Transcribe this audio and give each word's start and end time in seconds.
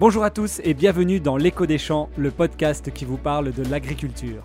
Bonjour 0.00 0.24
à 0.24 0.30
tous 0.30 0.62
et 0.64 0.72
bienvenue 0.72 1.20
dans 1.20 1.36
L'écho 1.36 1.66
des 1.66 1.76
champs, 1.76 2.08
le 2.16 2.30
podcast 2.30 2.90
qui 2.90 3.04
vous 3.04 3.18
parle 3.18 3.52
de 3.52 3.62
l'agriculture. 3.68 4.42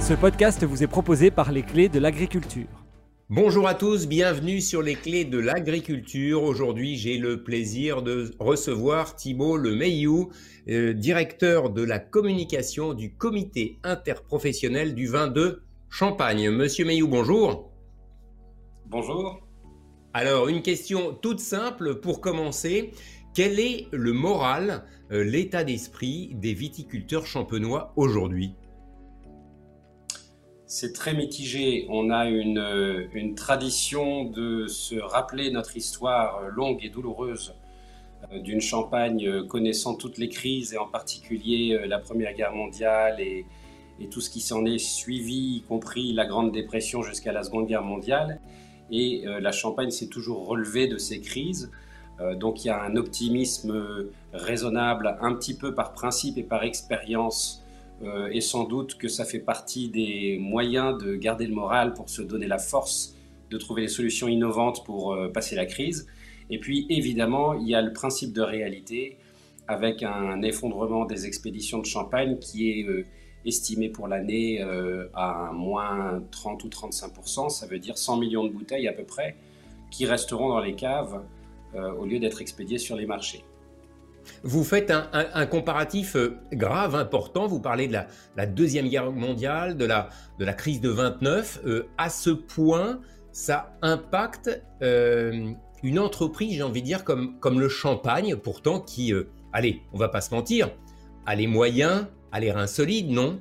Ce 0.00 0.14
podcast 0.14 0.64
vous 0.64 0.82
est 0.82 0.86
proposé 0.86 1.30
par 1.30 1.52
les 1.52 1.62
clés 1.64 1.90
de 1.90 1.98
l'agriculture. 1.98 2.86
Bonjour 3.28 3.68
à 3.68 3.74
tous, 3.74 4.08
bienvenue 4.08 4.62
sur 4.62 4.80
les 4.80 4.94
clés 4.94 5.26
de 5.26 5.36
l'agriculture. 5.36 6.44
Aujourd'hui, 6.44 6.96
j'ai 6.96 7.18
le 7.18 7.44
plaisir 7.44 8.00
de 8.00 8.30
recevoir 8.38 9.14
Thibault 9.16 9.58
Lemeillou, 9.58 10.30
euh, 10.70 10.94
directeur 10.94 11.68
de 11.68 11.82
la 11.82 11.98
communication 11.98 12.94
du 12.94 13.12
comité 13.12 13.76
interprofessionnel 13.82 14.94
du 14.94 15.08
vin 15.08 15.28
de 15.28 15.60
Champagne. 15.90 16.48
Monsieur 16.48 16.86
Meillou, 16.86 17.08
bonjour. 17.08 17.70
Bonjour. 18.86 19.43
Alors, 20.16 20.46
une 20.46 20.62
question 20.62 21.12
toute 21.12 21.40
simple 21.40 21.96
pour 21.96 22.20
commencer. 22.20 22.92
Quel 23.34 23.58
est 23.58 23.88
le 23.90 24.12
moral, 24.12 24.84
euh, 25.10 25.24
l'état 25.24 25.64
d'esprit 25.64 26.30
des 26.34 26.54
viticulteurs 26.54 27.26
champenois 27.26 27.92
aujourd'hui? 27.96 28.54
C'est 30.66 30.92
très 30.92 31.14
mitigé. 31.14 31.86
On 31.88 32.10
a 32.10 32.26
une, 32.26 32.58
euh, 32.58 33.08
une, 33.12 33.34
tradition 33.34 34.22
de 34.22 34.68
se 34.68 34.94
rappeler 34.94 35.50
notre 35.50 35.76
histoire 35.76 36.44
euh, 36.44 36.48
longue 36.48 36.84
et 36.84 36.90
douloureuse 36.90 37.56
d'une 38.32 38.60
Champagne 38.60 39.46
connaissant 39.48 39.96
toutes 39.96 40.16
les 40.16 40.30
crises 40.30 40.72
et 40.72 40.78
en 40.78 40.86
particulier 40.86 41.78
la 41.86 41.98
Première 41.98 42.32
Guerre 42.32 42.54
mondiale 42.54 43.20
et, 43.20 43.44
et 44.00 44.06
tout 44.08 44.22
ce 44.22 44.30
qui 44.30 44.40
s'en 44.40 44.64
est 44.64 44.78
suivi, 44.78 45.56
y 45.56 45.62
compris 45.62 46.14
la 46.14 46.24
Grande 46.24 46.50
Dépression 46.50 47.02
jusqu'à 47.02 47.32
la 47.32 47.42
Seconde 47.42 47.66
Guerre 47.66 47.82
mondiale 47.82 48.40
et 48.90 49.26
euh, 49.26 49.40
la 49.40 49.52
Champagne 49.52 49.90
s'est 49.90 50.08
toujours 50.08 50.46
relevée 50.46 50.86
de 50.88 50.98
ces 50.98 51.20
crises. 51.20 51.70
Euh, 52.20 52.34
donc 52.34 52.64
il 52.64 52.68
y 52.68 52.70
a 52.70 52.82
un 52.82 52.96
optimisme 52.96 54.08
raisonnable, 54.32 55.16
un 55.20 55.34
petit 55.34 55.54
peu 55.54 55.74
par 55.74 55.92
principe 55.92 56.38
et 56.38 56.42
par 56.42 56.62
expérience, 56.64 57.62
euh, 58.02 58.28
et 58.32 58.40
sans 58.40 58.64
doute 58.64 58.96
que 58.96 59.08
ça 59.08 59.24
fait 59.24 59.38
partie 59.38 59.88
des 59.88 60.38
moyens 60.40 61.02
de 61.02 61.14
garder 61.14 61.46
le 61.46 61.54
moral 61.54 61.94
pour 61.94 62.08
se 62.08 62.22
donner 62.22 62.46
la 62.46 62.58
force 62.58 63.16
de 63.50 63.58
trouver 63.58 63.82
des 63.82 63.88
solutions 63.88 64.26
innovantes 64.26 64.84
pour 64.84 65.16
passer 65.32 65.54
la 65.54 65.66
crise. 65.66 66.06
Et 66.50 66.58
puis 66.58 66.86
évidemment, 66.88 67.54
il 67.54 67.68
y 67.68 67.74
a 67.74 67.82
le 67.82 67.92
principe 67.92 68.32
de 68.32 68.40
réalité 68.40 69.16
avec 69.68 70.02
un 70.02 70.42
effondrement 70.42 71.04
des 71.04 71.26
expéditions 71.26 71.78
de 71.78 71.86
champagne 71.86 72.38
qui 72.38 72.70
est 72.70 73.06
estimé 73.46 73.88
pour 73.88 74.08
l'année 74.08 74.62
euh, 74.62 75.08
à 75.14 75.50
moins 75.52 76.22
30 76.30 76.64
ou 76.64 76.68
35 76.68 77.12
Ça 77.50 77.66
veut 77.66 77.78
dire 77.78 77.98
100 77.98 78.18
millions 78.18 78.44
de 78.44 78.50
bouteilles 78.50 78.88
à 78.88 78.92
peu 78.92 79.04
près 79.04 79.36
qui 79.90 80.06
resteront 80.06 80.48
dans 80.48 80.60
les 80.60 80.74
caves 80.74 81.22
euh, 81.74 81.92
au 81.92 82.06
lieu 82.06 82.18
d'être 82.18 82.40
expédiées 82.40 82.78
sur 82.78 82.96
les 82.96 83.06
marchés. 83.06 83.44
Vous 84.42 84.64
faites 84.64 84.90
un, 84.90 85.46
comparatif 85.46 86.16
euh, 86.16 86.38
grave, 86.52 86.94
important. 86.94 87.46
Vous 87.46 87.60
parlez 87.60 87.88
de 87.88 87.92
la, 88.36 88.46
Deuxième 88.46 88.88
Guerre 88.88 89.12
mondiale, 89.12 89.76
de 89.76 89.84
la, 89.84 90.08
de 90.38 90.44
la 90.44 90.54
crise 90.54 90.80
de 90.80 90.88
29. 90.88 91.62
à 91.98 92.08
ce 92.08 92.30
point, 92.30 93.00
ça 93.32 93.76
impacte 93.82 94.62
une 94.80 95.98
entreprise, 95.98 96.54
j'ai 96.54 96.62
envie 96.62 96.80
de 96.80 96.86
dire, 96.86 97.04
comme, 97.04 97.38
comme 97.38 97.60
le 97.60 97.68
champagne, 97.68 98.36
pourtant 98.36 98.80
qui, 98.80 99.12
allez, 99.52 99.82
on 99.92 99.98
va 99.98 100.08
pas 100.08 100.22
se 100.22 100.34
mentir, 100.34 100.70
a 101.26 101.34
les 101.34 101.46
moyens 101.46 102.06
a 102.34 102.40
l'air 102.40 102.58
insolite, 102.58 103.08
non 103.08 103.38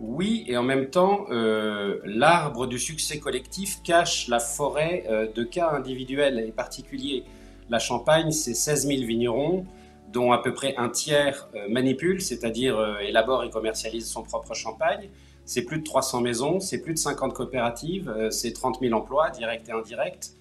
Oui, 0.00 0.44
et 0.46 0.58
en 0.58 0.62
même 0.62 0.90
temps, 0.90 1.24
euh, 1.30 1.98
l'arbre 2.04 2.66
du 2.66 2.78
succès 2.78 3.18
collectif 3.18 3.82
cache 3.82 4.28
la 4.28 4.38
forêt 4.38 5.04
euh, 5.08 5.32
de 5.34 5.44
cas 5.44 5.70
individuels 5.70 6.38
et 6.38 6.52
particuliers. 6.52 7.24
La 7.70 7.78
Champagne, 7.78 8.32
c'est 8.32 8.52
16 8.52 8.86
000 8.86 9.06
vignerons, 9.06 9.64
dont 10.12 10.30
à 10.30 10.36
peu 10.36 10.52
près 10.52 10.74
un 10.76 10.90
tiers 10.90 11.48
euh, 11.54 11.70
manipule, 11.70 12.20
c'est-à-dire 12.20 12.98
élabore 13.00 13.42
et 13.44 13.48
commercialise 13.48 14.06
son 14.06 14.22
propre 14.22 14.52
champagne. 14.52 15.08
C'est 15.46 15.62
plus 15.62 15.78
de 15.78 15.84
300 15.84 16.20
maisons, 16.20 16.60
c'est 16.60 16.82
plus 16.82 16.92
de 16.92 16.98
50 16.98 17.32
coopératives, 17.32 18.14
c'est 18.30 18.52
30 18.52 18.80
000 18.80 18.92
emplois, 18.92 19.30
directs 19.30 19.68
et 19.70 19.72
indirects. 19.72 20.32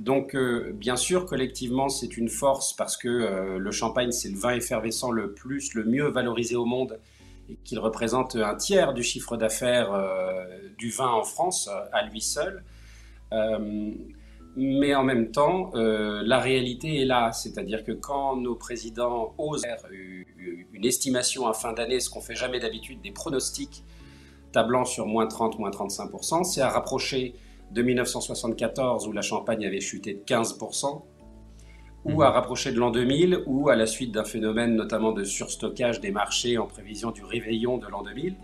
Donc, 0.00 0.34
euh, 0.34 0.72
bien 0.72 0.96
sûr, 0.96 1.26
collectivement, 1.26 1.90
c'est 1.90 2.16
une 2.16 2.30
force 2.30 2.72
parce 2.72 2.96
que 2.96 3.06
euh, 3.06 3.58
le 3.58 3.70
champagne, 3.70 4.12
c'est 4.12 4.30
le 4.30 4.38
vin 4.38 4.54
effervescent 4.54 5.10
le 5.10 5.34
plus, 5.34 5.74
le 5.74 5.84
mieux 5.84 6.08
valorisé 6.08 6.56
au 6.56 6.64
monde 6.64 6.98
et 7.50 7.56
qu'il 7.64 7.78
représente 7.78 8.34
un 8.34 8.54
tiers 8.54 8.94
du 8.94 9.02
chiffre 9.02 9.36
d'affaires 9.36 9.92
euh, 9.92 10.46
du 10.78 10.88
vin 10.88 11.08
en 11.08 11.22
France 11.22 11.68
à 11.92 12.06
lui 12.06 12.22
seul. 12.22 12.64
mais 14.56 14.94
en 14.94 15.04
même 15.04 15.30
temps, 15.32 15.70
la 15.74 16.38
réalité 16.40 17.02
est 17.02 17.04
là, 17.04 17.32
c'est-à-dire 17.32 17.84
que 17.84 17.92
quand 17.92 18.36
nos 18.36 18.54
présidents 18.54 19.34
osent 19.36 19.62
faire 19.62 19.84
une 20.72 20.84
estimation 20.84 21.46
à 21.46 21.52
fin 21.52 21.74
d'année, 21.74 22.00
ce 22.00 22.08
qu'on 22.08 22.22
fait 22.22 22.34
jamais 22.34 22.58
d'habitude, 22.58 23.02
des 23.02 23.12
pronostics 23.12 23.84
tablant 24.50 24.86
sur 24.86 25.06
moins 25.06 25.26
30, 25.26 25.58
moins 25.58 25.70
35%, 25.70 26.44
c'est 26.44 26.62
à 26.62 26.70
rapprocher 26.70 27.34
de 27.70 27.82
1974 27.82 29.06
où 29.06 29.12
la 29.12 29.22
Champagne 29.22 29.64
avait 29.64 29.80
chuté 29.80 30.14
de 30.14 30.20
15%, 30.20 31.02
ou 32.04 32.10
mhm. 32.10 32.22
à 32.22 32.30
rapprocher 32.30 32.72
de 32.72 32.78
l'an 32.78 32.90
2000, 32.90 33.42
ou 33.46 33.68
à 33.68 33.76
la 33.76 33.86
suite 33.86 34.12
d'un 34.12 34.24
phénomène 34.24 34.74
notamment 34.74 35.12
de 35.12 35.24
surstockage 35.24 36.00
des 36.00 36.10
marchés 36.10 36.58
en 36.58 36.66
prévision 36.66 37.10
du 37.10 37.24
réveillon 37.24 37.78
de 37.78 37.86
l'an 37.86 38.02
2000, 38.02 38.36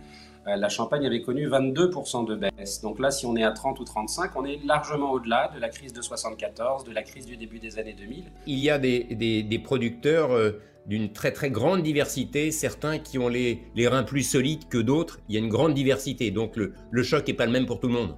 euh, 0.47 0.57
la 0.57 0.69
Champagne 0.69 1.05
avait 1.07 1.23
connu 1.23 1.49
22% 1.49 2.27
de 2.27 2.37
baisse. 2.37 2.81
Donc 2.81 3.01
là, 3.01 3.11
si 3.11 3.27
on 3.27 3.35
est 3.37 3.43
à 3.43 3.51
30 3.51 3.81
ou 3.81 3.85
35, 3.85 4.37
on 4.37 4.45
est 4.45 4.65
largement 4.65 5.11
au-delà 5.13 5.51
de 5.55 5.61
la 5.61 5.69
crise 5.69 5.93
de 5.93 6.01
74, 6.01 6.85
de 6.85 6.93
la 6.93 7.03
crise 7.03 7.27
du 7.27 7.37
début 7.37 7.59
des 7.59 7.79
années 7.79 7.95
2000. 7.95 8.25
Il 8.47 8.59
y 8.59 8.71
a 8.71 8.79
des, 8.79 9.61
producteurs 9.65 10.33
euh, 10.33 10.61
d'une 10.87 11.13
très 11.13 11.33
très 11.33 11.51
grande 11.51 11.83
diversité, 11.83 12.53
certains 12.53 12.99
qui 12.99 13.19
ont 13.19 13.29
les, 13.29 13.65
reins 13.77 14.05
plus 14.05 14.23
solides 14.23 14.69
que 14.69 14.79
d'autres. 14.79 15.19
Il 15.29 15.35
y 15.35 15.39
a 15.39 15.41
une 15.41 15.49
grande 15.49 15.75
diversité, 15.75 16.31
donc 16.31 16.55
le, 16.57 16.75
le 16.93 17.03
choc 17.03 17.27
n'est 17.27 17.35
pas 17.35 17.47
le 17.47 17.53
même 17.53 17.67
pour 17.67 17.81
tout 17.81 17.89
le 17.89 17.95
monde 17.95 18.17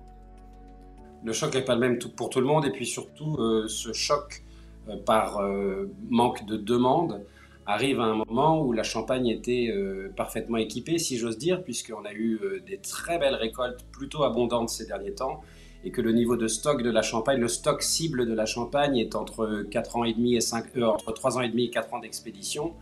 le 1.25 1.33
choc 1.33 1.55
n'est 1.55 1.63
pas 1.63 1.75
le 1.75 1.81
même 1.81 1.99
pour 1.99 2.31
tout 2.31 2.41
le 2.41 2.47
monde 2.47 2.65
et 2.65 2.71
puis 2.71 2.87
surtout 2.87 3.37
euh, 3.39 3.67
ce 3.69 3.93
choc 3.93 4.43
euh, 4.89 4.97
par 4.97 5.39
euh, 5.39 5.91
manque 6.09 6.47
de 6.47 6.57
demande 6.57 7.25
arrive 7.67 8.01
à 8.01 8.05
un 8.05 8.15
moment 8.15 8.63
où 8.63 8.73
la 8.73 8.83
Champagne 8.83 9.27
était 9.27 9.71
parfaitement 10.17 10.57
équipée, 10.57 10.97
si 10.97 11.19
j'ose 11.19 11.37
dire, 11.37 11.63
puisqu'on 11.63 12.03
a 12.07 12.15
eu 12.15 12.41
des 12.67 12.79
très 12.79 13.19
belles 13.19 13.35
récoltes 13.35 13.85
plutôt 13.93 14.23
abondantes 14.23 14.71
ces 14.71 14.87
derniers 14.87 15.13
temps 15.13 15.43
et 15.85 15.91
que 15.91 16.01
le 16.01 16.13
niveau 16.13 16.39
de 16.39 16.49
stock 16.49 16.83
de 16.83 16.89
la 16.89 17.03
Champagne, 17.03 17.39
le 17.39 17.47
stock 17.47 17.83
cible 17.83 18.25
de 18.25 18.33
la 18.33 18.47
Champagne 18.47 18.97
est 18.97 19.15
entre 19.15 19.67
4 19.71 19.97
ans 19.97 20.05
et 20.05 20.15
demi 20.15 20.35
et 20.35 20.41
5, 20.41 20.79
entre 20.83 21.13
3 21.13 21.37
ans 21.37 21.43
et 21.43 21.51
demi 21.51 21.67
et 21.67 21.71
4 21.71 21.93
ans 21.93 21.99
d'expédition. 21.99 22.73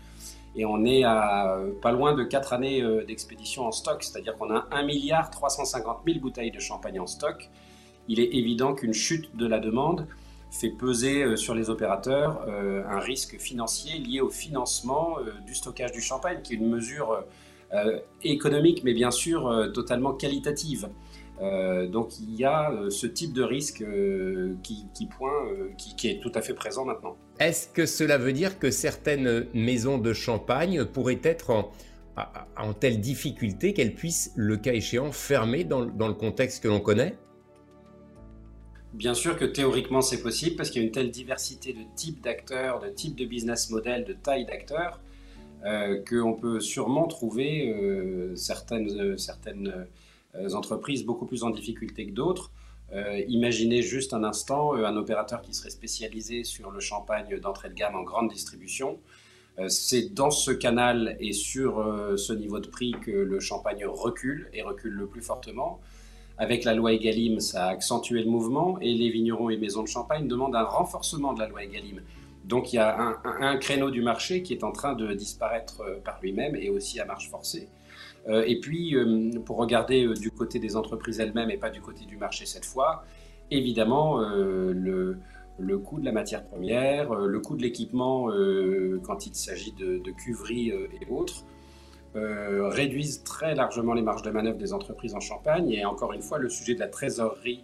Et 0.54 0.64
on 0.64 0.84
est 0.84 1.02
à 1.02 1.58
pas 1.82 1.90
loin 1.90 2.14
de 2.14 2.22
4 2.22 2.52
années 2.52 3.04
d'expédition 3.08 3.66
en 3.66 3.72
stock, 3.72 4.04
c'est-à-dire 4.04 4.38
qu'on 4.38 4.54
a 4.54 4.68
1 4.70 4.84
milliard 4.84 5.30
350 5.30 6.02
000 6.06 6.20
bouteilles 6.20 6.52
de 6.52 6.60
champagne 6.60 7.00
en 7.00 7.08
stock 7.08 7.50
il 8.08 8.20
est 8.20 8.34
évident 8.34 8.74
qu'une 8.74 8.94
chute 8.94 9.36
de 9.36 9.46
la 9.46 9.58
demande 9.58 10.06
fait 10.50 10.70
peser 10.70 11.22
euh, 11.22 11.36
sur 11.36 11.54
les 11.54 11.70
opérateurs 11.70 12.44
euh, 12.48 12.82
un 12.88 13.00
risque 13.00 13.38
financier 13.38 13.98
lié 13.98 14.20
au 14.20 14.30
financement 14.30 15.18
euh, 15.18 15.32
du 15.46 15.54
stockage 15.54 15.92
du 15.92 16.00
champagne, 16.00 16.40
qui 16.42 16.54
est 16.54 16.56
une 16.56 16.70
mesure 16.70 17.24
économique, 18.22 18.84
mais 18.84 18.94
bien 18.94 19.10
sûr 19.10 19.72
totalement 19.74 20.12
qualitative. 20.12 20.88
donc 21.90 22.20
il 22.20 22.36
y 22.36 22.44
a 22.44 22.72
ce 22.90 23.08
type 23.08 23.32
de 23.32 23.42
risque 23.42 23.84
qui, 24.62 24.86
qui, 25.96 26.08
est 26.08 26.22
tout 26.22 26.30
à 26.36 26.42
fait 26.42 26.54
présent 26.54 26.84
maintenant. 26.84 27.16
Est-ce 27.40 27.66
que 27.66 27.84
cela 27.84 28.18
veut 28.18 28.32
dire 28.32 28.60
que 28.60 28.70
certaines 28.70 29.46
maisons 29.52 29.98
de 29.98 30.12
champagne 30.12 30.84
pourraient 30.84 31.20
être 31.24 31.50
en, 31.50 31.72
en 32.56 32.72
telle 32.72 33.00
difficulté 33.00 33.72
qu'elles 33.72 33.96
puissent, 33.96 34.32
le 34.36 34.56
cas 34.56 34.72
échéant, 34.72 35.10
fermer 35.10 35.64
dans 35.64 35.80
le 35.80 36.14
contexte 36.14 36.62
que 36.62 36.68
l'on 36.68 36.80
connaît? 36.80 37.16
Bien 38.94 39.14
sûr 39.14 39.36
que 39.36 39.44
théoriquement 39.44 40.00
c'est 40.00 40.22
possible 40.22 40.56
parce 40.56 40.70
qu'il 40.70 40.80
y 40.80 40.84
a 40.84 40.86
une 40.86 40.92
telle 40.92 41.10
diversité 41.10 41.72
de 41.72 41.82
types 41.96 42.22
d'acteurs, 42.22 42.80
de 42.80 42.88
types 42.88 43.16
de 43.16 43.24
business 43.26 43.70
models, 43.70 44.04
de 44.04 44.14
tailles 44.14 44.46
d'acteurs, 44.46 45.00
euh, 45.64 46.02
qu'on 46.08 46.34
peut 46.34 46.60
sûrement 46.60 47.06
trouver 47.08 47.70
euh, 47.70 48.36
certaines, 48.36 48.90
euh, 49.00 49.16
certaines 49.16 49.86
entreprises 50.52 51.04
beaucoup 51.04 51.24
plus 51.24 51.44
en 51.44 51.50
difficulté 51.50 52.06
que 52.06 52.12
d'autres. 52.12 52.52
imaginez 53.26 53.80
juste 53.80 54.12
un 54.12 54.22
instant 54.22 54.74
un 54.74 54.96
opérateur 54.96 55.40
qui 55.40 55.54
serait 55.54 55.70
spécialisé 55.70 56.44
sur 56.44 56.70
le 56.70 56.78
champagne 56.78 57.40
d'entrée 57.40 57.70
de 57.70 57.74
gamme 57.74 57.96
en 57.96 58.02
grande 58.02 58.30
distribution. 58.30 58.98
c'est 59.68 60.12
dans 60.12 60.30
ce 60.30 60.50
canal 60.50 61.16
et 61.20 61.32
sur 61.32 61.72
ce 62.18 62.34
niveau 62.34 62.60
de 62.60 62.68
prix 62.68 62.92
que 63.00 63.10
le 63.10 63.40
champagne 63.40 63.86
recule 63.86 64.50
et 64.52 64.60
recule 64.60 64.92
le 64.92 65.06
plus 65.06 65.22
fortement. 65.22 65.80
Avec 66.38 66.64
la 66.64 66.74
loi 66.74 66.92
Egalim, 66.92 67.40
ça 67.40 67.66
a 67.66 67.68
accentué 67.70 68.22
le 68.22 68.30
mouvement 68.30 68.78
et 68.80 68.92
les 68.92 69.08
vignerons 69.08 69.48
et 69.48 69.56
maisons 69.56 69.82
de 69.82 69.88
champagne 69.88 70.28
demandent 70.28 70.56
un 70.56 70.64
renforcement 70.64 71.32
de 71.32 71.40
la 71.40 71.48
loi 71.48 71.64
Egalim. 71.64 72.02
Donc 72.44 72.72
il 72.72 72.76
y 72.76 72.78
a 72.78 73.18
un, 73.24 73.56
créneau 73.56 73.90
du 73.90 74.02
marché 74.02 74.42
qui 74.42 74.52
est 74.52 74.62
en 74.62 74.70
train 74.70 74.94
de 74.94 75.12
disparaître 75.14 75.80
euh, 75.80 75.96
par 76.04 76.20
lui-même 76.22 76.54
et 76.54 76.70
aussi 76.70 77.00
à 77.00 77.04
marche 77.04 77.28
forcée. 77.28 77.68
Euh, 78.28 78.44
et 78.46 78.60
puis, 78.60 78.94
euh, 78.94 79.30
pour 79.44 79.56
regarder 79.56 80.06
du 80.14 80.30
côté 80.30 80.58
des 80.58 80.76
entreprises 80.76 81.20
elles-mêmes 81.20 81.50
et 81.50 81.56
pas 81.56 81.70
du 81.70 81.80
côté 81.80 82.04
du 82.04 82.16
marché 82.16 82.46
cette 82.46 82.64
fois, 82.64 83.04
évidemment, 83.50 84.18
le, 84.18 85.18
coût 85.84 86.00
de 86.00 86.04
la 86.04 86.12
matière 86.12 86.44
première, 86.44 87.14
le 87.14 87.40
coût 87.40 87.56
de 87.56 87.62
l'équipement 87.62 88.28
quand 89.04 89.26
il 89.26 89.34
s'agit 89.36 89.72
de, 89.72 89.98
de 89.98 90.10
et 90.10 91.10
autres, 91.10 91.44
réduisent 92.16 93.22
très 93.24 93.54
largement 93.54 93.92
les 93.92 94.02
marges 94.02 94.22
de 94.22 94.30
manœuvre 94.30 94.58
des 94.58 94.72
entreprises 94.72 95.14
en 95.14 95.20
Champagne. 95.20 95.70
Et 95.70 95.84
encore 95.84 96.12
une 96.12 96.22
fois, 96.22 96.38
le 96.38 96.48
sujet 96.48 96.74
de 96.74 96.80
la 96.80 96.88
trésorerie 96.88 97.62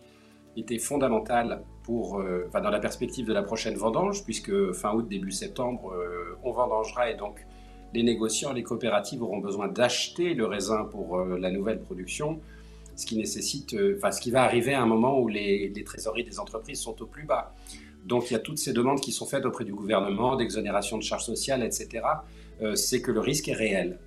était 0.56 0.78
fondamental 0.78 1.62
pour, 1.82 2.20
euh, 2.20 2.48
dans 2.52 2.70
la 2.70 2.78
perspective 2.78 3.26
de 3.26 3.32
la 3.32 3.42
prochaine 3.42 3.74
vendange, 3.74 4.24
puisque 4.24 4.72
fin 4.72 4.94
août, 4.94 5.08
début 5.08 5.32
septembre, 5.32 5.92
euh, 5.92 6.38
on 6.42 6.52
vendangera 6.52 7.10
et 7.10 7.16
donc 7.16 7.44
les 7.94 8.02
négociants, 8.02 8.52
les 8.52 8.62
coopératives 8.62 9.22
auront 9.22 9.38
besoin 9.38 9.68
d'acheter 9.68 10.34
le 10.34 10.46
raisin 10.46 10.84
pour 10.84 11.18
euh, 11.18 11.38
la 11.38 11.50
nouvelle 11.50 11.80
production, 11.80 12.40
ce 12.96 13.06
qui 13.06 13.16
nécessite, 13.16 13.70
ce 13.70 14.20
qui 14.20 14.30
va 14.30 14.42
arriver 14.42 14.74
à 14.74 14.82
un 14.82 14.86
moment 14.86 15.18
où 15.18 15.28
les, 15.28 15.72
trésoreries 15.84 16.24
des 16.24 16.38
entreprises 16.38 16.80
sont 16.80 17.00
au 17.02 17.06
plus 17.06 17.24
bas. 17.24 17.54
Donc 18.04 18.30
il 18.30 18.34
y 18.34 18.36
a 18.36 18.40
toutes 18.40 18.58
ces 18.58 18.72
demandes 18.72 19.00
qui 19.00 19.12
sont 19.12 19.26
faites 19.26 19.46
auprès 19.46 19.64
du 19.64 19.72
gouvernement, 19.72 20.36
d'exonération 20.36 20.98
de 20.98 21.02
charges 21.02 21.24
sociales, 21.24 21.62
etc. 21.62 22.04
C'est 22.74 23.00
que 23.00 23.10
le 23.10 23.20
risque 23.20 23.48
est 23.48 23.54
réel. 23.54 23.98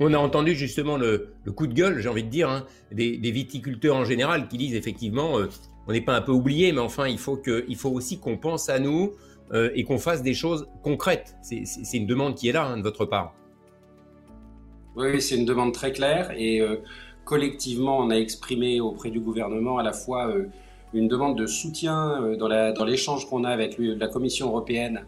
On 0.00 0.12
a 0.14 0.18
entendu 0.18 0.54
justement 0.54 0.96
le, 0.96 1.32
coup 1.56 1.66
de 1.66 1.74
gueule, 1.74 1.98
j'ai 1.98 2.08
envie 2.08 2.22
de 2.22 2.28
dire, 2.28 2.48
hein, 2.48 2.64
des, 2.92 3.18
viticulteurs 3.30 3.96
en 3.96 4.04
général 4.04 4.48
qui 4.48 4.56
disent 4.56 4.74
effectivement, 4.74 5.38
euh, 5.38 5.48
on 5.88 5.92
n'est 5.92 6.00
pas 6.00 6.16
un 6.16 6.20
peu 6.20 6.32
oublié, 6.32 6.72
mais 6.72 6.80
enfin, 6.80 7.08
il 7.08 7.18
faut, 7.18 7.40
faut 7.76 7.90
aussi 7.90 8.20
qu'on 8.20 8.36
pense 8.36 8.68
à 8.68 8.78
nous 8.78 9.12
euh, 9.52 9.70
et 9.74 9.82
qu'on 9.82 9.98
fasse 9.98 10.22
des 10.22 10.34
choses 10.34 10.68
concrètes. 10.82 11.36
C'est 11.42 11.96
une 11.96 12.06
demande 12.06 12.36
qui 12.36 12.48
est 12.48 12.52
là 12.52 12.66
hein, 12.66 12.76
de 12.76 12.82
votre 12.82 13.06
part. 13.06 13.34
Oui, 14.94 15.20
c'est 15.20 15.36
une 15.36 15.44
demande 15.44 15.72
très 15.74 15.92
claire 15.92 16.32
et 16.36 16.60
euh, 16.60 16.76
collectivement, 17.24 17.98
on 17.98 18.10
a 18.10 18.16
exprimé 18.16 18.80
auprès 18.80 19.10
du 19.10 19.20
gouvernement 19.20 19.78
à 19.78 19.82
la 19.82 19.92
fois 19.92 20.32
une 20.94 21.08
demande 21.08 21.36
de 21.36 21.46
soutien 21.46 22.36
dans 22.38 22.84
l'échange 22.84 23.28
qu'on 23.28 23.44
a 23.44 23.50
avec 23.50 23.76
la 23.78 24.08
Commission 24.08 24.48
européenne 24.48 25.04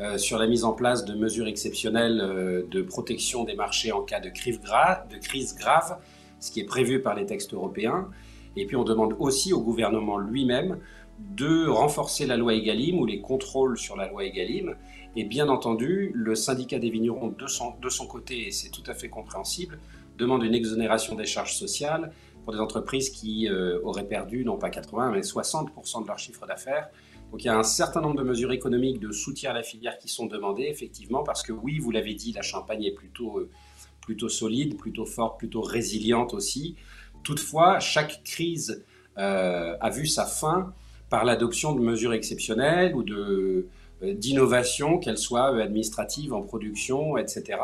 euh, 0.00 0.18
sur 0.18 0.38
la 0.38 0.46
mise 0.46 0.64
en 0.64 0.72
place 0.72 1.04
de 1.04 1.14
mesures 1.14 1.46
exceptionnelles 1.46 2.20
euh, 2.20 2.66
de 2.68 2.82
protection 2.82 3.44
des 3.44 3.54
marchés 3.54 3.92
en 3.92 4.02
cas 4.02 4.20
de 4.20 4.28
crise, 4.28 4.60
grave, 4.60 5.06
de 5.08 5.18
crise 5.18 5.54
grave, 5.54 5.98
ce 6.40 6.50
qui 6.50 6.60
est 6.60 6.64
prévu 6.64 7.00
par 7.00 7.14
les 7.14 7.26
textes 7.26 7.54
européens. 7.54 8.08
Et 8.56 8.66
puis 8.66 8.76
on 8.76 8.84
demande 8.84 9.14
aussi 9.18 9.52
au 9.52 9.60
gouvernement 9.60 10.18
lui-même 10.18 10.78
de 11.18 11.68
renforcer 11.68 12.26
la 12.26 12.36
loi 12.36 12.54
Egalim 12.54 12.98
ou 12.98 13.06
les 13.06 13.20
contrôles 13.20 13.78
sur 13.78 13.96
la 13.96 14.08
loi 14.08 14.24
Egalim. 14.24 14.74
Et 15.14 15.24
bien 15.24 15.48
entendu, 15.48 16.10
le 16.12 16.34
syndicat 16.34 16.80
des 16.80 16.90
vignerons, 16.90 17.28
de 17.28 17.46
son, 17.46 17.74
de 17.80 17.88
son 17.88 18.08
côté, 18.08 18.48
et 18.48 18.50
c'est 18.50 18.70
tout 18.70 18.82
à 18.88 18.94
fait 18.94 19.08
compréhensible, 19.08 19.78
demande 20.18 20.42
une 20.42 20.54
exonération 20.54 21.14
des 21.14 21.24
charges 21.24 21.54
sociales 21.54 22.12
pour 22.44 22.52
des 22.52 22.60
entreprises 22.60 23.10
qui 23.10 23.48
euh, 23.48 23.78
auraient 23.84 24.08
perdu 24.08 24.44
non 24.44 24.58
pas 24.58 24.70
80 24.70 25.12
mais 25.12 25.20
60% 25.20 26.02
de 26.02 26.06
leur 26.08 26.18
chiffre 26.18 26.46
d'affaires 26.46 26.88
donc 27.34 27.42
il 27.42 27.48
y 27.48 27.50
a 27.50 27.58
un 27.58 27.64
certain 27.64 28.00
nombre 28.00 28.14
de 28.14 28.22
mesures 28.22 28.52
économiques 28.52 29.00
de 29.00 29.10
soutien 29.10 29.50
à 29.50 29.54
la 29.54 29.64
filière 29.64 29.98
qui 29.98 30.06
sont 30.06 30.26
demandées, 30.26 30.68
effectivement, 30.70 31.24
parce 31.24 31.42
que 31.42 31.50
oui, 31.50 31.80
vous 31.80 31.90
l'avez 31.90 32.14
dit, 32.14 32.30
la 32.32 32.42
Champagne 32.42 32.84
est 32.84 32.94
plutôt, 32.94 33.40
euh, 33.40 34.28
solide, 34.28 34.76
plutôt 34.76 35.04
forte, 35.04 35.36
plutôt 35.36 35.60
résiliente 35.60 36.32
aussi. 36.32 36.76
Toutefois, 37.24 37.80
chaque 37.80 38.22
crise 38.22 38.84
euh, 39.18 39.76
a 39.80 39.90
vu 39.90 40.06
sa 40.06 40.26
fin 40.26 40.72
par 41.10 41.24
l'adoption 41.24 41.74
de 41.74 41.80
mesures 41.80 42.12
exceptionnelles 42.12 42.94
ou 42.94 43.02
euh, 43.10 43.66
d'innovations, 44.00 44.98
qu'elles 44.98 45.18
soient 45.18 45.60
administratives, 45.60 46.32
en 46.32 46.42
production, 46.42 47.18
etc. 47.18 47.58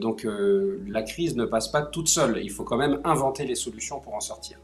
donc 0.00 0.26
la 0.88 1.02
crise 1.04 1.36
ne 1.36 1.44
passe 1.44 1.68
pas 1.68 1.82
toute 1.82 2.08
seule. 2.08 2.40
Il 2.42 2.50
faut 2.50 2.64
quand 2.64 2.76
même 2.76 3.00
inventer 3.04 3.46
les 3.46 3.54
solutions 3.54 4.00
pour 4.00 4.14
en 4.14 4.20
sortir. 4.20 4.58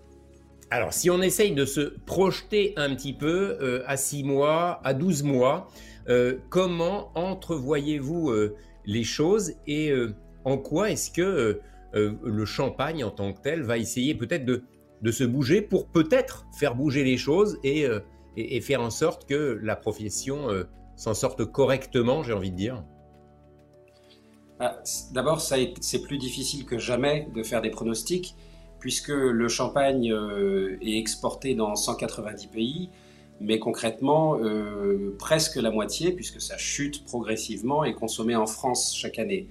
Alors, 0.74 0.92
si 0.92 1.08
on 1.08 1.22
essaye 1.22 1.52
de 1.52 1.64
se 1.66 1.82
projeter 2.04 2.72
un 2.76 2.96
petit 2.96 3.12
peu 3.12 3.56
euh, 3.62 3.84
à 3.86 3.96
6 3.96 4.24
mois, 4.24 4.80
à 4.82 4.92
12 4.92 5.22
mois, 5.22 5.68
euh, 6.08 6.38
comment 6.48 7.12
entrevoyez-vous 7.14 8.30
euh, 8.30 8.56
les 8.84 9.04
choses 9.04 9.52
et 9.68 9.94
en 10.44 10.58
quoi 10.58 10.90
est-ce 10.90 11.12
que 11.12 11.60
le 11.92 12.44
champagne 12.44 13.04
en 13.04 13.10
tant 13.10 13.32
que 13.32 13.40
tel 13.40 13.62
va 13.62 13.78
essayer 13.78 14.16
peut-être 14.16 14.44
de, 14.44 15.10
se 15.12 15.22
bouger 15.22 15.62
pour 15.62 15.86
peut-être 15.86 16.44
faire 16.58 16.74
bouger 16.74 17.04
les 17.04 17.18
choses 17.18 17.56
et, 17.62 17.86
et, 18.36 18.60
faire 18.60 18.82
en 18.82 18.90
sorte 18.90 19.26
que 19.26 19.60
la 19.62 19.76
profession 19.76 20.48
s'en 20.96 21.14
sorte 21.14 21.44
correctement, 21.44 22.24
j'ai 22.24 22.32
envie 22.32 22.50
de 22.50 22.56
dire? 22.56 22.84
Ah, 24.58 24.82
D'abord, 25.12 25.40
c'est 25.40 26.02
plus 26.02 26.18
difficile 26.18 26.66
que 26.66 26.78
jamais 26.78 27.28
de 27.32 27.44
faire 27.44 27.62
des 27.62 27.70
pronostics 27.70 28.34
puisque 28.84 29.08
le 29.08 29.48
champagne 29.48 30.12
euh, 30.12 30.76
est 30.82 30.98
exporté 30.98 31.54
dans 31.54 31.74
190 31.74 32.48
pays, 32.48 32.90
mais 33.40 33.58
concrètement, 33.58 34.36
euh, 34.38 35.16
presque 35.18 35.56
la 35.56 35.70
moitié, 35.70 36.12
puisque 36.12 36.38
ça 36.38 36.58
chute 36.58 37.02
progressivement, 37.06 37.84
est 37.84 37.94
consommé 37.94 38.36
en 38.36 38.44
France 38.44 38.94
chaque 38.94 39.18
année. 39.18 39.48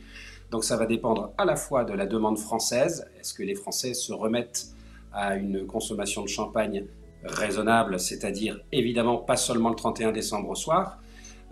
Donc 0.51 0.63
ça 0.63 0.77
va 0.77 0.85
dépendre 0.85 1.33
à 1.39 1.45
la 1.45 1.55
fois 1.55 1.83
de 1.83 1.93
la 1.93 2.05
demande 2.05 2.37
française, 2.37 3.09
est-ce 3.19 3.33
que 3.33 3.41
les 3.41 3.55
Français 3.55 3.95
se 3.95 4.13
remettent 4.13 4.67
à 5.11 5.35
une 5.35 5.65
consommation 5.65 6.21
de 6.21 6.29
champagne 6.29 6.85
raisonnable, 7.23 7.99
c'est-à-dire 7.99 8.61
évidemment 8.71 9.17
pas 9.17 9.35
seulement 9.35 9.69
le 9.69 9.75
31 9.75 10.11
décembre 10.11 10.49
au 10.49 10.55
soir, 10.55 10.99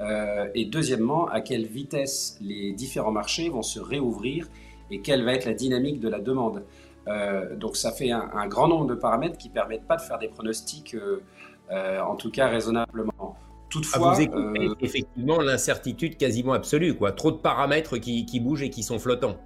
euh, 0.01 0.49
et 0.53 0.65
deuxièmement, 0.65 1.29
à 1.29 1.41
quelle 1.41 1.65
vitesse 1.65 2.37
les 2.41 2.73
différents 2.73 3.11
marchés 3.11 3.49
vont 3.49 3.63
se 3.63 3.79
réouvrir 3.79 4.49
et 4.91 5.01
quelle 5.01 5.23
va 5.23 5.33
être 5.33 5.45
la 5.45 5.55
dynamique 5.55 5.99
de 5.99 6.09
la 6.09 6.19
demande. 6.19 6.63
Euh, 7.07 7.55
donc 7.55 7.75
ça 7.77 7.91
fait 7.91 8.11
un, 8.11 8.47
grand 8.47 8.67
nombre 8.67 8.85
de 8.85 8.95
paramètres 8.95 9.37
qui 9.37 9.49
permettent 9.49 9.87
pas 9.87 9.95
de 9.95 10.01
faire 10.01 10.19
des 10.19 10.27
pronostics, 10.27 10.93
euh, 10.93 11.23
euh, 11.71 11.99
en 12.01 12.15
tout 12.15 12.31
cas 12.31 12.47
raisonnablement. 12.47 13.35
Toutefois, 13.69 14.13
vous 14.13 14.21
écoutez, 14.21 14.69
effectivement 14.81 15.39
l'incertitude 15.39 16.17
quasiment 16.17 16.53
absolue, 16.53 16.95
quoi. 16.95 17.13
Trop 17.13 17.31
de 17.31 17.37
paramètres 17.37 17.97
qui, 17.97 18.39
bougent 18.41 18.63
et 18.63 18.69
qui 18.69 18.83
sont 18.83 18.99
flottants. 18.99 19.37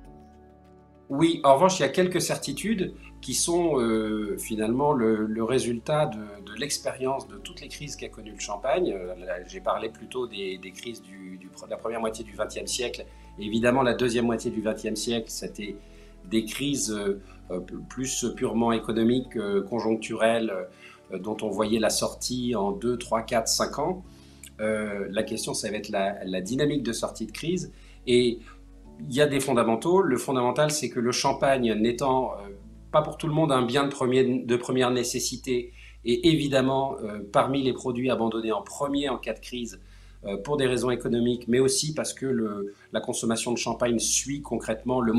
Oui, 1.10 1.40
en 1.44 1.54
revanche, 1.54 1.80
il 1.80 1.84
y 1.84 1.86
a 1.86 1.90
quelques 1.90 2.22
certitudes 2.22 2.96
qui 3.22 3.36
sont 3.36 3.78
finalement 4.40 4.94
le, 4.94 5.44
résultat 5.44 6.08
de, 6.08 6.54
l'expérience 6.58 7.28
de 7.28 7.36
toutes 7.36 7.62
les 7.62 7.68
crises 7.68 7.96
qu'a 7.96 8.10
connues 8.10 8.32
le 8.32 8.40
Champagne. 8.40 8.98
J'ai 9.46 9.62
parlé 9.62 9.90
plutôt 9.90 10.26
des, 10.26 10.60
crises 10.76 11.04
de 11.04 11.70
la 11.70 11.78
première 11.78 12.00
moitié 12.00 12.26
du 12.26 12.36
XXe 12.36 12.66
siècle. 12.66 13.06
Évidemment, 13.38 13.84
la 13.84 13.94
deuxième 13.94 14.26
moitié 14.26 14.50
du 14.50 14.64
XXe 14.64 14.96
siècle, 14.96 15.28
c'était 15.30 15.76
des 16.26 16.46
crises 16.46 16.92
plus 17.90 18.26
purement 18.36 18.72
économique, 18.72 19.36
euh, 19.38 19.62
conjoncturelle, 19.64 20.52
euh, 21.12 21.20
dont 21.20 21.38
on 21.42 21.50
voyait 21.50 21.80
la 21.80 21.90
sortie 21.90 22.56
en 22.56 22.72
2, 22.72 22.98
3, 22.98 23.22
4, 23.24 23.48
5 23.48 23.80
ans. 23.80 24.04
la 24.60 25.24
question, 25.24 25.54
ça 25.54 25.70
va 25.70 25.78
être 25.78 25.90
la, 25.90 26.42
dynamique 26.42 26.84
de 26.84 26.94
sortie 26.94 27.26
de 27.26 27.32
crise. 27.32 27.72
Et 28.08 28.40
il 29.00 29.14
y 29.14 29.22
a 29.22 29.28
des 29.28 29.40
fondamentaux. 29.42 30.02
Le 30.02 30.18
fondamental, 30.18 30.72
c'est 30.72 30.90
que 30.90 31.00
le 31.00 31.12
champagne, 31.12 31.74
n'étant 31.74 32.32
pas 32.92 33.02
pour 33.02 33.18
tout 33.18 33.28
le 33.28 33.34
monde 33.34 33.52
un 33.52 33.66
bien 33.66 33.84
de, 33.84 34.46
de 34.46 34.56
première 34.56 34.92
nécessité, 34.92 35.74
et 36.06 36.30
évidemment 36.30 36.96
parmi 37.34 37.64
les 37.64 37.74
produits 37.74 38.10
abandonnés 38.10 38.54
en 38.54 38.62
premier 38.62 39.10
en 39.10 39.18
cas 39.18 39.34
de 39.34 39.40
crise, 39.40 39.82
euh, 39.82 39.95
pour 40.44 40.58
des 40.58 40.66
raisons 40.66 40.90
économiques, 40.90 41.48
mais 41.48 41.60
aussi 41.60 41.94
parce 41.94 42.14
que 42.14 42.72
la 42.92 43.00
consommation 43.00 43.52
de 43.52 43.58
champagne 43.58 44.00
suit 44.00 44.42
concrètement 44.42 45.02
le, 45.02 45.14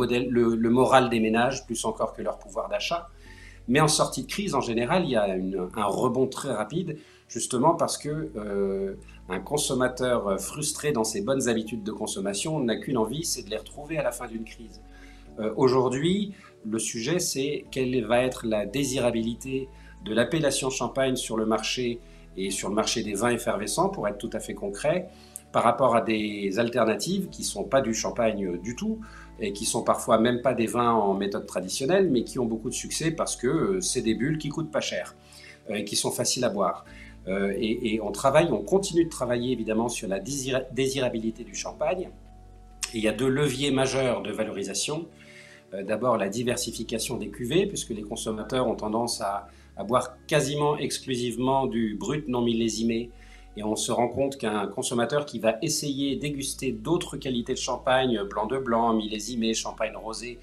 moral 0.71 1.11
des 1.11 1.21
ménages, 1.21 1.65
plus 1.67 1.85
encore 1.85 2.13
que 2.13 2.23
leur 2.23 2.39
pouvoir 2.39 2.69
d'achat. 2.69 3.09
Mais 3.69 3.81
en 3.81 3.89
sortie 3.89 4.23
de 4.23 4.29
crise, 4.29 4.55
en 4.55 4.61
général, 4.61 5.05
il 5.05 5.11
y 5.11 5.17
a 5.17 5.25
un 5.25 5.85
rebond 5.85 6.27
très 6.27 6.53
rapide, 6.53 6.99
justement 7.29 7.75
parce 7.75 7.99
que 7.99 8.31
euh, 8.37 8.95
un 9.29 9.41
consommateur 9.41 10.41
frustré 10.41 10.93
dans 10.93 11.05
ses 11.05 11.21
bonnes 11.21 11.49
habitudes 11.49 11.83
de 11.83 11.93
consommation 11.93 12.61
n'a 12.61 12.77
qu'une 12.77 12.97
envie, 12.97 13.25
c'est 13.25 13.43
de 13.43 13.51
les 13.51 13.57
retrouver 13.57 13.99
à 13.99 14.03
la 14.03 14.13
fin 14.13 14.27
d'une 14.29 14.45
crise. 14.45 14.81
Euh, 15.39 15.53
aujourd'hui, 15.57 16.33
le 16.65 16.79
sujet, 16.79 17.19
c'est 17.19 17.65
quelle 17.71 18.05
va 18.05 18.23
être 18.23 18.47
la 18.47 18.67
désirabilité 18.67 19.69
de 20.05 20.15
l'appellation 20.15 20.71
champagne 20.71 21.17
sur 21.17 21.37
le 21.37 21.47
marché 21.47 22.01
et 22.37 22.51
sur 22.51 22.69
le 22.69 22.75
marché 22.75 23.03
des 23.03 23.15
vins 23.15 23.31
effervescents, 23.31 23.89
pour 23.89 24.07
être 24.09 24.19
tout 24.19 24.31
à 24.33 24.41
fait 24.41 24.55
concret, 24.55 25.09
par 25.53 25.65
rapport 25.65 25.97
à 25.97 26.03
des 26.03 26.59
alternatives 26.59 27.29
qui 27.31 27.43
ne 27.43 27.47
sont 27.47 27.65
pas 27.65 27.81
du 27.81 27.95
champagne 27.95 28.59
du 28.59 28.77
tout 28.77 29.01
et 29.41 29.53
qui 29.53 29.65
sont 29.65 29.83
parfois 29.83 30.19
même 30.19 30.43
pas 30.43 30.55
des 30.55 30.67
vins 30.67 30.93
en 30.93 31.15
méthode 31.15 31.47
traditionnelle, 31.47 32.11
mais 32.11 32.25
qui 32.25 32.39
ont 32.39 32.47
beaucoup 32.47 32.69
de 32.69 32.75
succès 32.75 33.11
parce 33.11 33.37
que 33.37 33.47
euh, 33.47 33.81
c'est 33.81 34.03
des 34.03 34.15
bulles 34.15 34.39
qui 34.39 34.49
coûtent 34.49 34.71
pas 34.71 34.81
cher 34.81 35.15
euh, 35.71 35.77
et 35.77 35.85
qui 35.85 35.97
sont 35.97 36.11
faciles 36.11 36.45
à 36.45 36.49
boire. 36.49 36.85
Euh, 37.29 37.55
et, 37.59 38.01
on 38.03 38.13
travaille, 38.13 38.49
on 38.53 38.63
continue 38.63 39.05
de 39.05 39.11
travailler 39.11 39.53
évidemment 39.53 39.89
sur 39.89 40.09
la 40.09 40.21
désirabilité 40.21 41.43
du 41.43 41.55
champagne. 41.55 42.11
il 42.95 43.01
y 43.01 43.09
a 43.09 43.13
deux 43.13 43.29
leviers 43.29 43.71
majeurs 43.71 44.23
de 44.23 44.31
valorisation. 44.31 45.07
D'abord 45.73 46.17
la 46.17 46.29
diversification 46.29 47.17
des 47.17 47.29
cuvées, 47.29 47.67
puisque 47.67 47.91
les 47.91 48.03
consommateurs 48.03 48.69
ont 48.69 48.77
tendance 48.77 49.21
à 49.21 49.49
à 49.77 49.85
boire 49.85 50.17
quasiment 50.27 50.77
exclusivement 50.77 51.67
du 51.67 51.97
brut 51.99 52.29
non 52.29 52.43
millésimé. 52.43 53.11
Et 53.57 53.63
on 53.63 53.77
se 53.77 53.91
rend 53.91 54.09
compte 54.09 54.37
qu'un 54.37 54.67
consommateur 54.67 55.25
qui 55.25 55.39
va 55.39 55.57
essayer 55.63 56.17
déguster 56.17 56.73
d'autres 56.73 57.17
qualités 57.17 57.55
de 57.55 57.59
champagne, 57.59 58.21
blanc 58.29 58.47
de 58.47 58.59
blanc, 58.59 58.93
millésimé, 58.93 59.55
champagne 59.55 59.97
rosé, 59.97 60.39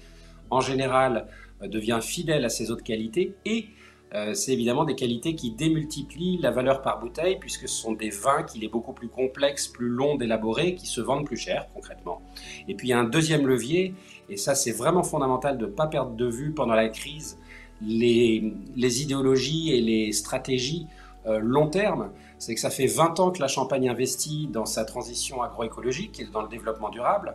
en 0.50 0.60
général 0.60 1.28
euh, 1.62 1.68
devient 1.68 2.00
fidèle 2.02 2.44
à 2.44 2.48
ces 2.48 2.70
autres 2.70 2.82
qualités 2.84 3.34
et 3.44 3.68
euh, 4.14 4.32
c'est 4.32 4.52
évidemment 4.52 4.84
des 4.84 4.94
qualités 4.94 5.34
qui 5.34 5.50
démultiplient 5.50 6.38
la 6.38 6.52
valeur 6.52 6.82
par 6.82 7.00
bouteille, 7.00 7.36
puisque 7.40 7.68
ce 7.68 7.74
sont 7.74 7.92
des 7.92 8.10
vins 8.10 8.44
qu'il 8.44 8.62
est 8.62 8.68
beaucoup 8.68 8.92
plus 8.92 9.08
complexe, 9.08 9.66
plus 9.66 9.88
long 9.88 10.14
d'élaborer, 10.14 10.76
qui 10.76 10.86
se 10.86 11.00
vendent 11.00 11.26
plus 11.26 11.36
cher 11.36 11.66
concrètement. 11.74 12.22
Et 12.68 12.74
puis 12.74 12.88
il 12.88 12.90
y 12.90 12.92
a 12.92 12.98
un 12.98 13.04
deuxième 13.04 13.44
levier, 13.46 13.94
et 14.28 14.36
ça 14.36 14.54
c'est 14.54 14.70
vraiment 14.70 15.02
fondamental 15.02 15.58
de 15.58 15.66
ne 15.66 15.70
pas 15.70 15.88
perdre 15.88 16.14
de 16.14 16.26
vue 16.26 16.52
pendant 16.52 16.74
la 16.74 16.88
crise 16.88 17.38
les, 17.82 19.02
idéologies 19.02 19.72
et 19.72 19.80
les 19.80 20.12
stratégies 20.12 20.86
euh, 21.26 21.38
long 21.38 21.68
terme. 21.68 22.10
C'est 22.38 22.54
que 22.54 22.60
ça 22.60 22.70
fait 22.70 22.86
20 22.86 23.20
ans 23.20 23.30
que 23.30 23.40
la 23.40 23.48
Champagne 23.48 23.88
investit 23.88 24.48
dans 24.48 24.66
sa 24.66 24.84
transition 24.84 25.42
agroécologique 25.42 26.20
et 26.20 26.24
dans 26.24 26.42
le 26.42 26.48
développement 26.48 26.90
durable. 26.90 27.34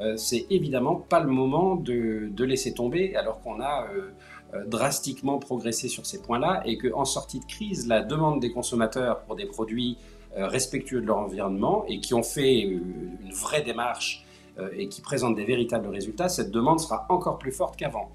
Euh, 0.00 0.16
c'est 0.16 0.46
évidemment 0.50 0.96
pas 0.96 1.20
le 1.20 1.28
moment 1.28 1.76
de, 1.76 2.32
laisser 2.44 2.72
tomber 2.74 3.16
alors 3.16 3.40
qu'on 3.40 3.60
a 3.60 3.86
euh, 3.92 4.64
drastiquement 4.66 5.38
progressé 5.38 5.88
sur 5.88 6.06
ces 6.06 6.22
points-là 6.22 6.62
et 6.64 6.78
qu'en 6.78 7.04
sortie 7.04 7.40
de 7.40 7.44
crise, 7.44 7.86
la 7.86 8.02
demande 8.02 8.40
des 8.40 8.50
consommateurs 8.50 9.20
pour 9.20 9.36
des 9.36 9.46
produits 9.46 9.96
respectueux 10.36 11.00
de 11.00 11.06
leur 11.06 11.18
environnement 11.18 11.84
et 11.88 12.00
qui 12.00 12.14
ont 12.14 12.22
fait 12.22 12.60
une 12.60 13.32
vraie 13.32 13.62
démarche 13.62 14.24
et 14.72 14.88
qui 14.88 15.00
présentent 15.00 15.34
des 15.34 15.44
véritables 15.44 15.88
résultats, 15.88 16.28
cette 16.28 16.50
demande 16.50 16.78
sera 16.78 17.06
encore 17.08 17.38
plus 17.38 17.50
forte 17.50 17.76
qu'avant. 17.76 18.12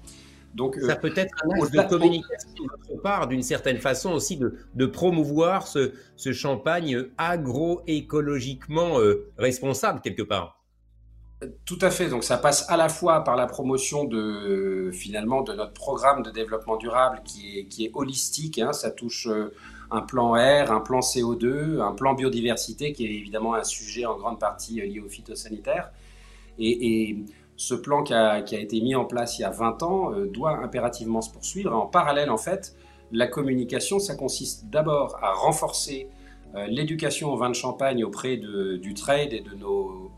Donc, 0.54 0.76
ça 0.76 0.96
peut 0.96 1.12
être 1.16 1.34
un 1.44 1.60
axe 1.60 1.70
de 1.72 1.82
communication 1.82 2.50
de 2.56 2.62
notre 2.62 3.02
part, 3.02 3.26
d'une 3.26 3.42
certaine 3.42 3.78
façon 3.78 4.12
aussi, 4.12 4.38
de, 4.38 4.86
promouvoir 4.86 5.66
ce, 5.66 5.92
champagne 6.32 7.06
agroécologiquement 7.18 8.98
responsable 9.36 10.00
quelque 10.00 10.22
part. 10.22 10.64
Tout 11.64 11.78
à 11.80 11.90
fait. 11.90 12.08
Donc 12.08 12.24
ça 12.24 12.38
passe 12.38 12.68
à 12.70 12.76
la 12.76 12.88
fois 12.88 13.24
par 13.24 13.36
la 13.36 13.46
promotion 13.46 14.04
de 14.04 14.90
finalement 14.92 15.42
de 15.42 15.52
notre 15.52 15.72
programme 15.72 16.22
de 16.22 16.30
développement 16.30 16.76
durable 16.76 17.20
qui 17.24 17.58
est, 17.58 17.64
qui 17.66 17.84
est 17.84 17.90
holistique. 17.94 18.58
Hein. 18.58 18.72
Ça 18.72 18.90
touche 18.90 19.26
euh, 19.26 19.52
un 19.90 20.00
plan 20.00 20.32
R, 20.32 20.70
un 20.70 20.80
plan 20.80 21.00
CO2, 21.00 21.80
un 21.80 21.92
plan 21.92 22.14
biodiversité 22.14 22.92
qui 22.92 23.04
est 23.06 23.10
évidemment 23.10 23.54
un 23.54 23.64
sujet 23.64 24.06
en 24.06 24.16
grande 24.16 24.38
partie 24.38 24.80
euh, 24.80 24.86
lié 24.86 25.00
au 25.00 25.08
phytosanitaire. 25.08 25.90
Et, 26.58 27.08
et 27.10 27.24
ce 27.66 27.74
plan 27.74 28.02
qui 28.02 28.14
a, 28.14 28.38
été 28.38 28.80
mis 28.80 28.94
en 28.94 29.04
place 29.04 29.38
il 29.38 29.42
y 29.42 29.44
a 29.44 29.50
20 29.50 29.82
ans 29.82 30.12
euh, 30.12 30.26
doit 30.26 30.58
impérativement 30.58 31.20
se 31.20 31.30
poursuivre. 31.30 31.72
En 31.72 31.86
parallèle, 31.86 32.30
en 32.30 32.36
fait, 32.36 32.76
la 33.12 33.26
communication, 33.26 33.98
ça 33.98 34.14
consiste 34.14 34.66
d'abord 34.66 35.18
à 35.22 35.32
renforcer 35.32 36.08
l'éducation 36.68 37.32
au 37.32 37.36
vin 37.36 37.50
de 37.50 37.54
champagne 37.54 38.04
auprès 38.04 38.36
du 38.36 38.94
trade 38.94 39.32
et 39.32 39.40
de 39.40 39.54
nos 39.56 40.12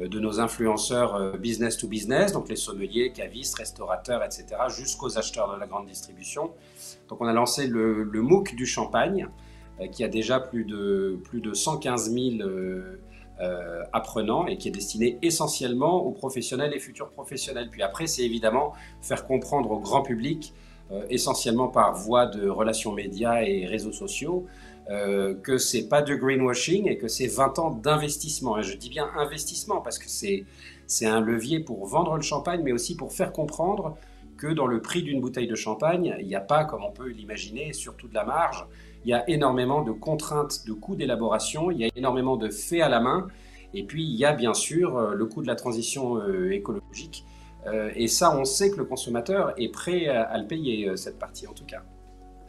euh, 0.00 0.38
influenceurs 0.38 1.14
euh, 1.14 1.36
business 1.36 1.76
to 1.76 1.86
business, 1.86 2.32
donc 2.32 2.48
les 2.48 2.56
sommeliers, 2.56 3.12
cavistes, 3.12 3.58
restaurateurs, 3.58 4.22
etc., 4.24 4.46
jusqu'aux 4.68 5.18
acheteurs 5.18 5.52
de 5.54 5.60
la 5.60 5.66
grande 5.66 5.86
distribution. 5.86 6.52
Donc 7.08 7.20
on 7.20 7.26
a 7.26 7.32
lancé 7.32 7.66
le, 7.66 8.04
MOOC 8.04 8.54
du 8.54 8.66
champagne, 8.66 9.28
euh, 9.80 9.88
qui 9.88 10.02
a 10.02 10.08
déjà 10.08 10.40
plus 10.40 10.64
de, 10.64 11.18
plus 11.24 11.40
de 11.40 11.52
115 11.52 12.10
000 12.10 12.48
apprenants 13.92 14.46
et 14.46 14.56
qui 14.56 14.68
est 14.68 14.72
destiné 14.72 15.18
essentiellement 15.22 16.04
aux 16.04 16.12
professionnels 16.12 16.72
et 16.74 16.78
futurs 16.78 17.10
professionnels. 17.10 17.68
Puis 17.70 17.82
après, 17.82 18.06
c'est 18.06 18.22
évidemment 18.22 18.72
faire 19.00 19.26
comprendre 19.26 19.70
au 19.70 19.78
grand 19.78 20.02
public, 20.02 20.54
essentiellement 21.10 21.68
par 21.68 21.94
voie 21.94 22.26
de 22.26 22.48
relations 22.48 22.92
médias 22.92 23.42
et 23.42 23.66
réseaux 23.66 23.92
sociaux, 23.92 24.46
euh, 24.90 25.34
que 25.34 25.58
c'est 25.58 25.86
pas 25.86 26.02
de 26.02 26.16
greenwashing 26.16 26.88
et 26.88 26.98
que 26.98 27.06
c'est 27.06 27.28
20 27.28 27.60
ans 27.60 27.70
d'investissement. 27.70 28.58
Et 28.58 28.64
je 28.64 28.76
dis 28.76 28.88
bien 28.88 29.08
investissement 29.16 29.80
parce 29.80 29.96
que 29.96 30.08
c'est 30.08 31.06
un 31.06 31.20
levier 31.20 31.60
pour 31.60 31.86
vendre 31.86 32.16
le 32.16 32.22
champagne, 32.22 32.62
mais 32.64 32.72
aussi 32.72 32.96
pour 32.96 33.12
faire 33.12 33.32
comprendre 33.32 33.96
que 34.42 34.52
dans 34.52 34.66
le 34.66 34.82
prix 34.82 35.04
d'une 35.04 35.20
bouteille 35.20 35.46
de 35.46 35.54
champagne, 35.54 36.16
il 36.18 36.26
n'y 36.26 36.34
a 36.34 36.40
pas, 36.40 36.64
comme 36.64 36.82
on 36.82 36.90
peut 36.90 37.06
l'imaginer, 37.06 37.72
surtout 37.72 38.08
de 38.08 38.14
la 38.14 38.24
marge. 38.24 38.66
Il 39.04 39.10
y 39.10 39.14
a 39.14 39.22
énormément 39.30 39.82
de 39.82 39.92
contraintes 39.92 40.66
de 40.66 40.72
coûts 40.72 40.96
d'élaboration, 40.96 41.70
il 41.70 41.78
y 41.78 41.84
a 41.84 41.88
énormément 41.94 42.36
de 42.36 42.48
faits 42.48 42.80
à 42.82 42.88
la 42.88 42.98
main, 42.98 43.28
et 43.72 43.84
puis 43.84 44.02
il 44.02 44.16
y 44.16 44.24
a 44.24 44.32
bien 44.32 44.52
sûr 44.52 44.96
euh, 44.96 45.14
le 45.14 45.26
coût 45.26 45.42
de 45.42 45.46
la 45.46 45.54
transition 45.54 46.16
euh, 46.16 46.50
écologique. 46.50 47.24
et 47.94 48.08
ça, 48.08 48.36
on 48.36 48.44
sait 48.44 48.72
que 48.72 48.78
le 48.78 48.84
consommateur 48.84 49.54
est 49.56 49.68
prêt 49.68 50.08
à 50.08 50.36
le 50.36 50.48
payer, 50.48 50.96
cette 50.96 51.20
partie 51.20 51.46
en 51.46 51.52
tout 51.52 51.64
cas 51.64 51.82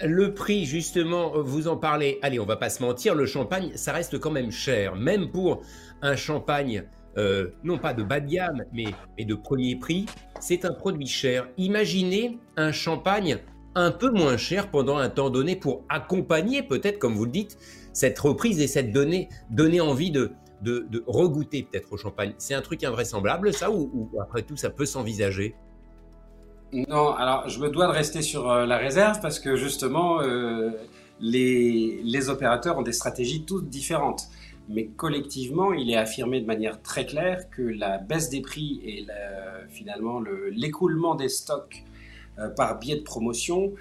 le 0.02 0.34
prix, 0.34 0.66
justement, 0.66 1.32
vous 1.36 1.68
en 1.68 1.78
parlez. 1.78 2.18
Allez, 2.24 2.40
on 2.40 2.46
va 2.48 2.58
pas 2.58 2.72
se 2.72 2.82
mentir, 2.82 3.14
le 3.14 3.28
champagne, 3.28 3.72
ça 3.76 3.94
reste 3.94 4.18
quand 4.20 4.32
même 4.32 4.52
cher. 4.52 4.96
Même 4.96 5.30
pour 5.30 5.62
un 6.02 6.16
champagne, 6.16 6.84
euh, 7.18 7.50
non 7.64 7.78
pas 7.78 7.94
de 7.94 8.04
bas 8.04 8.20
de 8.20 8.28
gamme, 8.28 8.64
mais, 8.74 8.86
de 9.24 9.36
premier 9.36 9.76
prix, 9.76 10.06
c'est 10.40 10.66
un 10.66 10.74
produit 10.74 11.08
cher. 11.08 11.48
Imaginez 11.58 12.40
un 12.58 12.72
champagne 12.72 13.40
un 13.76 13.92
peu 13.92 14.12
moins 14.12 14.38
cher 14.38 14.70
pendant 14.70 14.98
un 14.98 15.10
temps 15.10 15.30
donné 15.30 15.56
pour 15.56 15.84
accompagner, 15.90 16.64
peut-être, 16.64 17.00
comme 17.00 17.16
vous 17.16 17.26
le 17.26 17.32
dites, 17.32 17.58
cette 17.92 18.18
reprise 18.20 18.60
et 18.60 18.68
cette 18.68 18.92
donnée, 18.92 19.30
donner 19.50 19.82
envie 19.82 20.12
de, 20.12 20.32
de, 20.62 21.04
regoûter 21.08 21.64
peut-être 21.64 21.92
au 21.92 21.98
champagne. 21.98 22.34
C'est 22.38 22.54
un 22.54 22.62
truc 22.62 22.84
invraisemblable, 22.84 23.54
ça, 23.54 23.72
ou 23.72 24.10
après 24.22 24.44
tout, 24.44 24.58
ça 24.58 24.70
peut 24.70 24.86
s'envisager? 24.86 25.56
Non, 26.74 27.14
alors 27.14 27.48
je 27.50 27.60
me 27.60 27.70
dois 27.70 27.86
de 27.86 27.92
rester 27.92 28.24
sur 28.24 28.50
euh, 28.50 28.66
la 28.66 28.78
réserve 28.78 29.22
parce 29.22 29.40
que 29.40 29.56
justement, 29.56 30.22
euh, 30.22 30.72
les, 31.20 32.02
les, 32.04 32.30
opérateurs 32.30 32.80
ont 32.80 32.82
des 32.82 32.94
stratégies 32.94 33.46
toutes 33.46 33.70
différentes. 33.70 34.24
Mais 34.70 34.88
collectivement, 34.88 35.74
il 35.74 35.92
est 35.92 35.98
affirmé 35.98 36.40
de 36.40 36.46
manière 36.46 36.82
très 36.82 37.06
claire 37.06 37.50
que 37.50 37.62
la 37.62 37.98
baisse 37.98 38.30
des 38.30 38.42
prix 38.42 38.82
et 38.84 39.06
finalement 39.70 40.22
l'écoulement 40.52 41.16
des 41.16 41.30
stocks 41.30 41.84
euh, 42.40 42.50
par 42.50 42.80
biais 42.80 42.98
de 42.98 43.04
promotion 43.04 43.74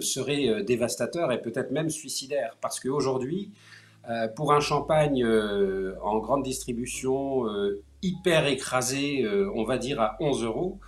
serait 0.00 0.62
dévastateur 0.62 1.32
et 1.32 1.42
peut-être 1.42 1.72
même 1.72 1.90
suicidaire. 1.90 2.56
Parce 2.60 2.78
qu'aujourd'hui, 2.78 3.50
pour 4.36 4.52
un 4.52 4.60
champagne 4.60 5.26
en 5.26 6.18
grande 6.18 6.44
distribution 6.44 7.42
hyper 8.00 8.46
écrasé, 8.46 9.26
on 9.56 9.64
va 9.64 9.76
dire 9.76 10.00
à 10.00 10.16
11 10.20 10.44
euros, 10.44 10.78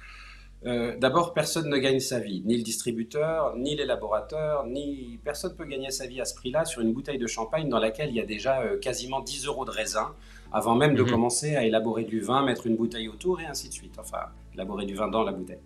euh, 0.67 0.95
d'abord, 0.99 1.33
personne 1.33 1.71
ne 1.71 1.77
gagne 1.79 2.01
sa 2.01 2.19
vie, 2.19 2.43
ni 2.45 2.57
le 2.57 2.63
distributeur, 2.63 3.57
ni 3.57 3.77
l'élaborateur, 3.77 4.67
ni 4.67 5.19
personne 5.25 5.55
peut 5.57 5.65
gagner 5.65 5.91
sa 5.91 6.07
vie 6.07 6.21
à 6.21 6.27
ce 6.27 6.35
prix-là 6.35 6.67
sur 6.67 6.83
une 6.83 6.93
bouteille 6.93 7.19
de 7.19 7.27
champagne 7.27 7.69
dans 7.71 7.79
laquelle 7.79 8.11
il 8.11 8.17
y 8.17 8.21
a 8.21 8.27
déjà 8.27 8.61
euh, 8.61 8.79
quasiment 8.79 9.21
10 9.21 9.47
euros 9.47 9.65
de 9.65 9.71
raisin, 9.71 10.15
avant 10.53 10.75
même 10.75 10.95
de 10.95 11.03
mhm. 11.03 11.11
commencer 11.11 11.57
à 11.57 11.65
élaborer 11.65 12.05
du 12.05 12.21
vin, 12.21 12.45
mettre 12.45 12.67
une 12.67 12.77
bouteille 12.77 13.09
autour 13.09 13.41
et 13.41 13.47
ainsi 13.47 13.69
de 13.69 13.73
suite. 13.73 13.95
Enfin, 13.99 14.27
élaborer 14.53 14.85
du 14.85 14.95
vin 14.95 15.09
dans 15.09 15.23
la 15.23 15.33
bouteille. 15.33 15.63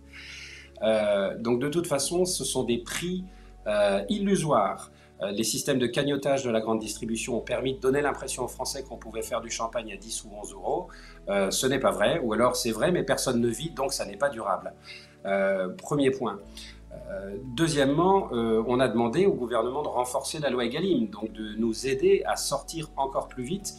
Euh, 0.83 1.37
donc, 1.39 1.61
de 1.61 1.69
toute 1.69 1.89
façon, 1.89 2.25
ce 2.25 2.45
sont 2.45 2.65
des 2.65 2.79
prix 2.79 3.25
illusoires. 4.11 4.93
Les 5.33 5.45
systèmes 5.45 5.79
de 5.79 5.87
cagnotage 5.87 6.45
de 6.45 6.51
la 6.51 6.61
grande 6.61 6.81
distribution 6.81 7.37
ont 7.39 7.41
permis 7.41 7.75
de 7.75 7.81
donner 7.81 8.01
l'impression 8.01 8.45
aux 8.45 8.49
Français 8.49 8.83
qu'on 8.83 8.97
pouvait 8.97 9.23
faire 9.23 9.41
du 9.41 9.51
champagne 9.51 9.93
à 9.93 9.97
10 9.97 10.25
ou 10.25 10.31
11 10.41 10.53
euros. 10.53 10.89
Euh, 11.29 11.51
ce 11.51 11.67
n'est 11.67 11.79
pas 11.79 11.91
vrai, 11.91 12.21
ou 12.23 12.33
alors 12.33 12.57
c'est 12.57 12.71
vrai, 12.71 12.93
mais 12.93 13.03
personne 13.03 13.41
ne 13.41 13.49
vit, 13.49 13.71
donc 13.71 13.93
ça 13.93 14.05
n'est 14.05 14.17
pas 14.17 14.29
durable. 14.29 14.73
Euh, 15.25 15.69
premier 15.69 16.11
point. 16.11 16.39
Euh, 16.93 17.37
deuxièmement, 17.57 18.29
on 18.33 18.79
a 18.81 18.89
demandé 18.89 19.27
au 19.27 19.35
gouvernement 19.35 19.83
de 19.83 19.89
renforcer 19.89 20.39
la 20.39 20.51
loi 20.51 20.65
Egalim, 20.65 21.09
donc 21.09 21.33
de 21.33 21.55
nous 21.57 21.87
aider 21.87 22.23
à 22.27 22.37
sortir 22.37 22.91
encore 22.97 23.29
plus 23.29 23.45
vite 23.45 23.75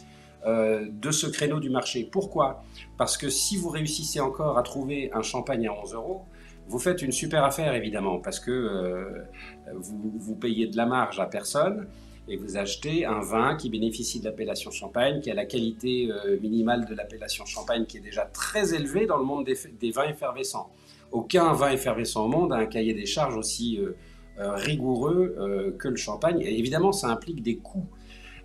de 0.46 1.10
ce 1.10 1.26
créneau 1.26 1.58
du 1.58 1.70
marché. 1.70 2.04
Pourquoi? 2.04 2.62
Parce 2.96 3.16
que 3.16 3.28
si 3.30 3.56
vous 3.56 3.68
réussissez 3.68 4.20
encore 4.20 4.58
à 4.58 4.62
trouver 4.62 5.10
un 5.12 5.22
champagne 5.22 5.66
à 5.66 5.72
11 5.72 5.94
euros, 5.94 6.24
vous 6.68 6.78
faites 6.78 7.02
une 7.02 7.12
super 7.12 7.44
affaire 7.44 7.74
évidemment, 7.74 8.18
parce 8.18 8.40
que 8.40 9.24
vous, 9.72 10.12
vous, 10.16 10.34
payez 10.34 10.66
de 10.66 10.76
la 10.76 10.86
marge 10.86 11.20
à 11.20 11.26
personne, 11.26 11.86
et 12.28 12.36
vous 12.36 12.56
achetez 12.56 13.04
un 13.04 13.20
vin 13.20 13.56
qui 13.56 13.70
bénéficie 13.70 14.20
de 14.20 14.24
l'appellation 14.24 14.70
champagne, 14.70 15.20
qui 15.20 15.30
a 15.30 15.34
la 15.34 15.44
qualité 15.44 16.10
euh, 16.10 16.38
minimale 16.40 16.84
de 16.84 16.94
l'appellation 16.94 17.44
champagne 17.44 17.86
qui 17.86 17.98
est 17.98 18.00
déjà 18.00 18.24
très 18.24 18.74
élevée 18.74 19.06
dans 19.06 19.16
le 19.16 19.24
monde 19.24 19.44
des, 19.44 19.90
vins 19.90 20.08
effervescents. 20.08 20.70
Aucun 21.12 21.52
vin 21.52 21.70
effervescent 21.70 22.24
au 22.24 22.28
monde 22.28 22.52
a 22.52 22.56
un 22.56 22.66
cahier 22.66 22.94
des 22.94 23.06
charges 23.06 23.36
aussi 23.36 23.78
euh, 23.78 23.96
euh, 24.38 24.54
rigoureux 24.54 25.76
que 25.78 25.88
le 25.88 25.96
champagne. 25.96 26.40
Évidemment, 26.42 26.92
ça 26.92 27.08
implique 27.08 27.42
des 27.42 27.56
coûts. 27.56 27.86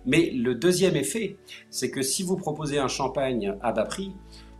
Mais 0.06 0.30
le 0.30 0.54
deuxième 0.54 0.96
effet, 0.96 1.36
c'est 1.68 1.90
que 1.90 2.02
si 2.02 2.22
vous 2.22 2.36
proposez 2.36 2.78
un 2.78 2.88
champagne 2.88 3.56
à 3.60 3.72
bas 3.72 3.84
prix, 3.84 4.12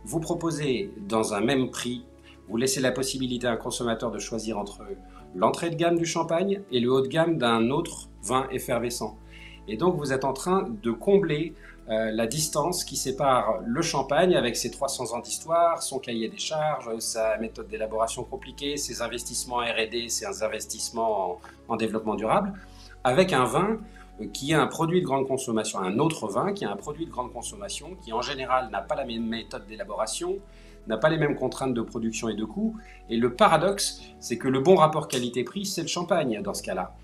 vous 0.03 0.19
proposez 0.19 0.91
dans 1.07 1.33
un 1.33 1.41
même 1.41 1.71
prix, 1.71 2.05
vous 2.47 2.57
laissez 2.57 2.81
la 2.81 2.91
possibilité 2.91 3.47
à 3.47 3.51
un 3.51 3.57
consommateur 3.57 4.11
de 4.11 4.19
choisir 4.19 4.57
entre 4.57 4.83
l'entrée 5.35 5.69
de 5.69 5.75
gamme 5.75 5.97
du 5.97 6.05
champagne 6.05 6.61
et 6.71 6.79
le 6.79 6.91
haut 6.91 7.01
de 7.01 7.07
gamme 7.07 7.37
d'un 7.37 7.69
autre 7.69 8.09
vin 8.21 8.47
effervescent. 8.51 9.17
Et 9.67 9.77
donc 9.77 9.95
vous 9.95 10.11
êtes 10.11 10.25
en 10.25 10.33
train 10.33 10.69
de 10.81 10.91
combler 10.91 11.53
euh, 11.89 12.11
la 12.11 12.27
distance 12.27 12.85
qui 12.85 12.95
sépare 12.95 13.59
le 13.65 13.81
champagne 13.81 14.35
avec 14.35 14.55
ses 14.55 14.71
300 14.71 15.13
ans 15.13 15.19
d'histoire, 15.19 15.83
son 15.83 15.99
cahier 15.99 16.29
des 16.29 16.37
charges, 16.37 16.97
sa 16.99 17.37
méthode 17.37 17.67
d'élaboration 17.67 18.23
compliquée, 18.23 18.77
ses 18.77 19.01
investissements 19.01 19.57
RD, 19.57 20.09
ses 20.09 20.43
investissements 20.43 21.39
en, 21.67 21.75
développement 21.75 22.15
durable, 22.15 22.53
avec 23.03 23.33
un 23.33 23.43
vin 23.43 23.79
qui 24.31 24.51
est 24.51 24.55
un 24.55 24.67
produit 24.67 25.01
de 25.01 25.05
grande 25.05 25.27
consommation, 25.27 25.79
un 25.79 25.99
autre 25.99 26.27
vin 26.27 26.53
qui 26.53 26.63
est 26.63 26.67
un 26.67 26.77
produit 26.77 27.05
de 27.05 27.11
grande 27.11 27.33
consommation, 27.33 27.97
qui 28.01 28.13
en 28.13 28.21
général 28.21 28.69
n'a 28.69 28.79
pas 28.79 28.95
la 28.95 29.05
même 29.05 29.25
méthode 29.25 29.65
d'élaboration, 29.67 30.37
n'a 30.87 30.97
pas 30.97 31.09
les 31.09 31.17
mêmes 31.17 31.35
contraintes 31.35 31.73
de 31.73 31.81
production 31.81 32.29
et 32.29 32.35
de 32.35 32.45
coûts. 32.45 32.75
Et 33.09 33.17
le 33.17 33.33
paradoxe, 33.33 34.01
c'est 34.19 34.37
que 34.37 34.47
le 34.47 34.59
bon 34.59 34.75
rapport 34.75 35.07
qualité-prix, 35.07 35.65
c'est 35.65 35.81
le 35.81 35.87
champagne 35.87 36.41
dans 36.41 36.53
ce 36.53 36.63
cas-là. 36.63 36.95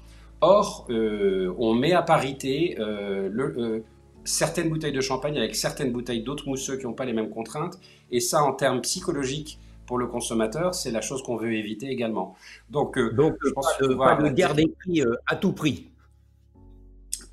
Or, 0.41 0.88
euh, 0.89 1.53
on 1.57 1.74
met 1.74 1.93
à 1.93 2.01
parité 2.01 2.77
euh, 2.79 3.29
euh, 3.38 3.83
certaines 4.24 4.69
bouteilles 4.69 4.93
de 4.93 5.01
champagne 5.01 5.38
avec 5.38 5.55
certaines 5.55 5.91
bouteilles 5.91 6.24
d'autres 6.24 6.48
mousseux 6.48 6.77
qui 6.77 6.86
n'ont 6.86 6.93
pas 6.93 7.05
les 7.05 7.13
mêmes 7.13 7.29
contraintes. 7.29 7.77
Et 8.12 8.19
ça, 8.19 8.43
en 8.43 8.53
termes 8.53 8.81
psychologiques, 8.81 9.59
pour 9.86 9.98
le 9.98 10.07
consommateur, 10.07 10.75
c'est 10.75 10.91
la 10.91 11.01
chose 11.01 11.24
qu'on 11.24 11.36
veut 11.36 11.53
éviter 11.53 11.88
également. 11.88 12.36
Donc, 12.69 12.98
Donc 13.15 13.36
je 13.43 13.51
pense 13.51 13.75
pas, 13.77 13.88
de, 13.88 13.95
pas 13.95 14.15
de 14.15 14.29
guerre 14.29 14.53
des 14.53 14.67
prix 14.67 15.01
à 15.25 15.36
tout 15.36 15.51
prix. 15.51 15.89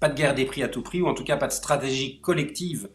Pas 0.01 0.09
de 0.09 0.15
guerre 0.15 0.35
des 0.35 0.47
prix 0.47 0.63
à 0.63 0.69
tout 0.69 0.83
prix, 0.83 1.03
ou 1.03 1.07
en 1.07 1.15
tout 1.15 1.25
cas 1.25 1.37
pas 1.37 1.49
de 1.49 1.53
stratégie 1.53 2.19
collective 2.21 2.89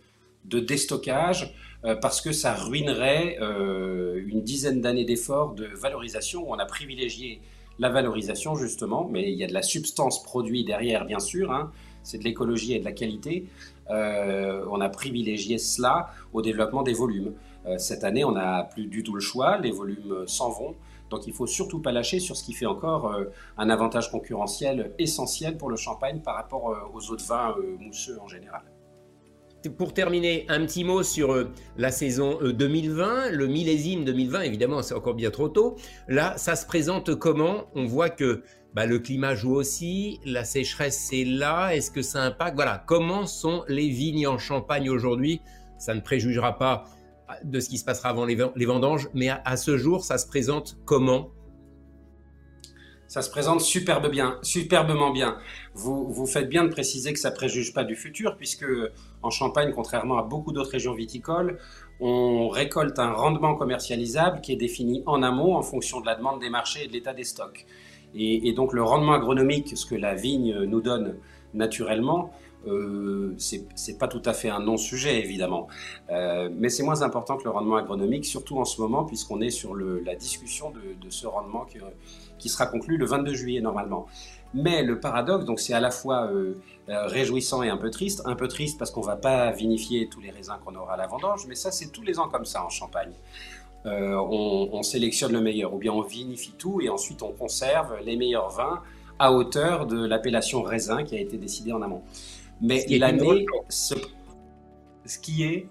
de 0.45 0.59
déstockage. 0.59 1.53
Euh, 1.83 1.95
parce 1.95 2.21
que 2.21 2.31
ça 2.31 2.53
ruinerait 2.53 3.37
euh, 3.41 4.21
une 4.27 4.43
dizaine 4.43 4.81
d'années 4.81 5.05
d'efforts 5.05 5.53
de 5.53 5.65
valorisation 5.65 6.47
où 6.47 6.53
on 6.53 6.59
a 6.59 6.65
privilégié 6.65 7.41
la 7.79 7.89
valorisation 7.89 8.55
justement, 8.55 9.07
mais 9.09 9.31
il 9.31 9.37
y 9.37 9.43
a 9.43 9.47
de 9.47 9.53
la 9.53 9.63
substance 9.63 10.21
produit 10.21 10.63
derrière 10.63 11.05
bien 11.05 11.19
sûr, 11.19 11.51
hein. 11.51 11.71
c'est 12.03 12.19
de 12.19 12.23
l'écologie 12.23 12.73
et 12.73 12.79
de 12.79 12.85
la 12.85 12.91
qualité. 12.91 13.47
Euh, 13.89 14.63
on 14.69 14.79
a 14.79 14.89
privilégié 14.89 15.57
cela 15.57 16.11
au 16.33 16.43
développement 16.43 16.83
des 16.83 16.93
volumes. 16.93 17.33
cette 17.77 18.03
année, 18.03 18.23
on 18.23 18.31
n'a 18.31 18.63
plus 18.63 18.85
du 18.85 19.03
tout 19.03 19.13
le 19.13 19.21
choix, 19.21 19.57
les 19.57 19.71
volumes 19.71 20.27
s'en 20.27 20.49
vont. 20.49 20.75
Donc 21.09 21.27
il 21.27 21.33
faut 21.33 21.47
surtout 21.47 21.79
pas 21.79 21.91
lâcher 21.91 22.19
sur 22.19 22.37
ce 22.37 22.43
qui 22.43 22.53
fait 22.53 22.65
encore 22.65 23.13
un 23.57 23.69
avantage 23.69 24.11
concurrentiel 24.11 24.93
essentiel 24.97 25.57
pour 25.57 25.69
le 25.69 25.75
champagne 25.75 26.21
par 26.21 26.35
rapport 26.35 26.75
aux 26.93 27.11
autres 27.11 27.25
vins 27.25 27.55
mousseux 27.79 28.17
en 28.19 28.27
général 28.27 28.63
pour 29.69 29.93
terminer, 29.93 30.45
un 30.49 30.65
petit 30.65 30.83
mot 30.83 31.03
sur 31.03 31.33
euh, 31.33 31.51
la 31.77 31.91
saison 31.91 32.39
2020, 32.41 33.03
euh, 33.03 33.29
le 33.31 33.47
millésime 33.47 34.05
2020, 34.05 34.41
évidemment 34.41 34.81
c'est 34.81 34.93
encore 34.93 35.13
bien 35.13 35.31
trop 35.31 35.49
tôt. 35.49 35.75
Là, 36.07 36.37
ça 36.37 36.55
se 36.55 36.65
présente 36.65 37.15
comment? 37.15 37.65
On 37.75 37.85
voit 37.85 38.09
que 38.09 38.43
bah, 38.73 38.85
le 38.85 38.99
climat 38.99 39.35
joue 39.35 39.55
aussi, 39.55 40.19
la 40.25 40.43
sécheresse 40.43 41.07
c'est 41.09 41.25
là, 41.25 41.75
est-ce 41.75 41.91
que 41.91 42.01
ça 42.01 42.23
impacte? 42.23 42.55
Voilà, 42.55 42.83
comment 42.87 43.25
sont 43.25 43.63
les 43.67 43.89
vignes 43.89 44.27
en 44.27 44.37
Champagne 44.37 44.89
aujourd'hui? 44.89 45.41
Ça 45.77 45.93
ne 45.93 46.01
préjugera 46.01 46.57
pas 46.57 46.85
de 47.43 47.59
ce 47.59 47.69
qui 47.69 47.77
se 47.77 47.85
passera 47.85 48.09
avant 48.09 48.25
les, 48.25 48.35
vendanges, 48.65 49.09
mais 49.13 49.29
à 49.29 49.57
ce 49.57 49.77
jour, 49.77 50.03
ça 50.03 50.17
se 50.17 50.27
présente 50.27 50.77
comment? 50.85 51.31
Ça 53.11 53.21
se 53.21 53.29
présente 53.29 53.59
superbe 53.59 54.09
bien, 54.09 54.37
superbement 54.41 55.11
bien. 55.11 55.35
Vous, 55.73 56.25
faites 56.25 56.47
bien 56.47 56.63
de 56.63 56.69
préciser 56.69 57.11
que 57.11 57.19
ça 57.19 57.29
préjuge 57.29 57.73
pas 57.73 57.83
du 57.83 57.97
futur, 57.97 58.37
puisque 58.37 58.65
en 59.21 59.29
Champagne, 59.29 59.73
contrairement 59.75 60.17
à 60.17 60.23
beaucoup 60.23 60.53
d'autres 60.53 60.71
régions 60.71 60.93
viticoles, 60.93 61.57
on 61.99 62.47
récolte 62.47 62.97
un 62.99 63.11
rendement 63.11 63.55
commercialisable 63.55 64.39
qui 64.39 64.53
est 64.53 64.55
défini 64.55 65.03
en 65.07 65.23
amont 65.23 65.57
en 65.57 65.61
fonction 65.61 65.99
de 65.99 66.05
la 66.05 66.15
demande 66.15 66.39
des 66.39 66.49
marchés 66.49 66.85
et 66.85 66.87
de 66.87 66.93
l'état 66.93 67.13
des 67.13 67.25
stocks. 67.25 67.65
Et, 68.15 68.53
donc 68.53 68.71
le 68.71 68.81
rendement 68.81 69.11
agronomique, 69.11 69.75
ce 69.75 69.85
que 69.85 69.95
la 69.95 70.15
vigne 70.15 70.63
nous 70.63 70.79
donne 70.79 71.17
naturellement, 71.53 72.31
euh, 72.67 73.33
c'est 73.37 73.97
pas 73.97 74.07
tout 74.07 74.21
à 74.23 74.33
fait 74.33 74.49
un 74.49 74.59
non-sujet 74.61 75.19
évidemment, 75.19 75.67
euh, 76.11 76.49
mais 76.53 76.69
c'est 76.69 76.83
moins 76.83 77.01
important 77.01 77.35
que 77.35 77.43
le 77.43 77.49
rendement 77.49 77.75
agronomique, 77.75 78.23
surtout 78.23 78.57
en 78.59 78.65
ce 78.65 78.79
moment 78.79 79.03
puisqu'on 79.03 79.41
est 79.41 79.49
sur 79.49 79.75
la 79.75 80.15
discussion 80.15 80.69
de, 80.69 80.79
de 81.03 81.09
ce 81.09 81.25
rendement 81.25 81.65
qui, 81.65 81.79
qui 82.41 82.49
sera 82.49 82.65
conclu 82.65 82.97
le 82.97 83.05
22 83.05 83.33
juillet 83.33 83.61
normalement. 83.61 84.07
Mais 84.53 84.83
le 84.83 84.99
paradoxe, 84.99 85.45
donc 85.45 85.59
c'est 85.61 85.73
à 85.73 85.79
la 85.79 85.91
fois 85.91 86.25
euh, 86.25 86.55
euh, 86.89 87.05
réjouissant 87.07 87.63
et 87.63 87.69
un 87.69 87.77
peu 87.77 87.89
triste. 87.89 88.21
Un 88.25 88.35
peu 88.35 88.49
triste 88.49 88.77
parce 88.77 88.91
qu'on 88.91 89.01
va 89.01 89.15
pas 89.15 89.51
vinifier 89.51 90.09
tous 90.09 90.19
les 90.19 90.31
raisins 90.31 90.57
qu'on 90.65 90.75
aura 90.75 90.95
à 90.95 90.97
la 90.97 91.07
vendange, 91.07 91.45
mais 91.47 91.55
ça 91.55 91.71
c'est 91.71 91.91
tous 91.91 92.01
les 92.01 92.19
ans 92.19 92.27
comme 92.27 92.45
ça 92.45 92.65
en 92.65 92.69
Champagne. 92.69 93.13
Euh, 93.85 94.15
on, 94.15 94.69
on, 94.73 94.83
sélectionne 94.83 95.31
le 95.31 95.41
meilleur, 95.41 95.73
ou 95.73 95.77
bien 95.77 95.91
on 95.91 96.01
vinifie 96.01 96.53
tout 96.55 96.81
et 96.81 96.89
ensuite 96.89 97.23
on 97.23 97.31
conserve 97.31 97.97
les 98.05 98.15
meilleurs 98.15 98.49
vins 98.49 98.81
à 99.17 99.33
hauteur 99.33 99.87
de 99.87 100.05
l'appellation 100.05 100.61
raisin 100.61 101.03
qui 101.03 101.15
a 101.15 101.19
été 101.19 101.37
décidée 101.37 101.71
en 101.71 101.81
amont. 101.81 102.03
Mais 102.61 102.85
l'année, 102.89 103.45
ce, 103.69 103.95
ce 105.05 105.17
qui 105.17 105.43
est 105.43 105.67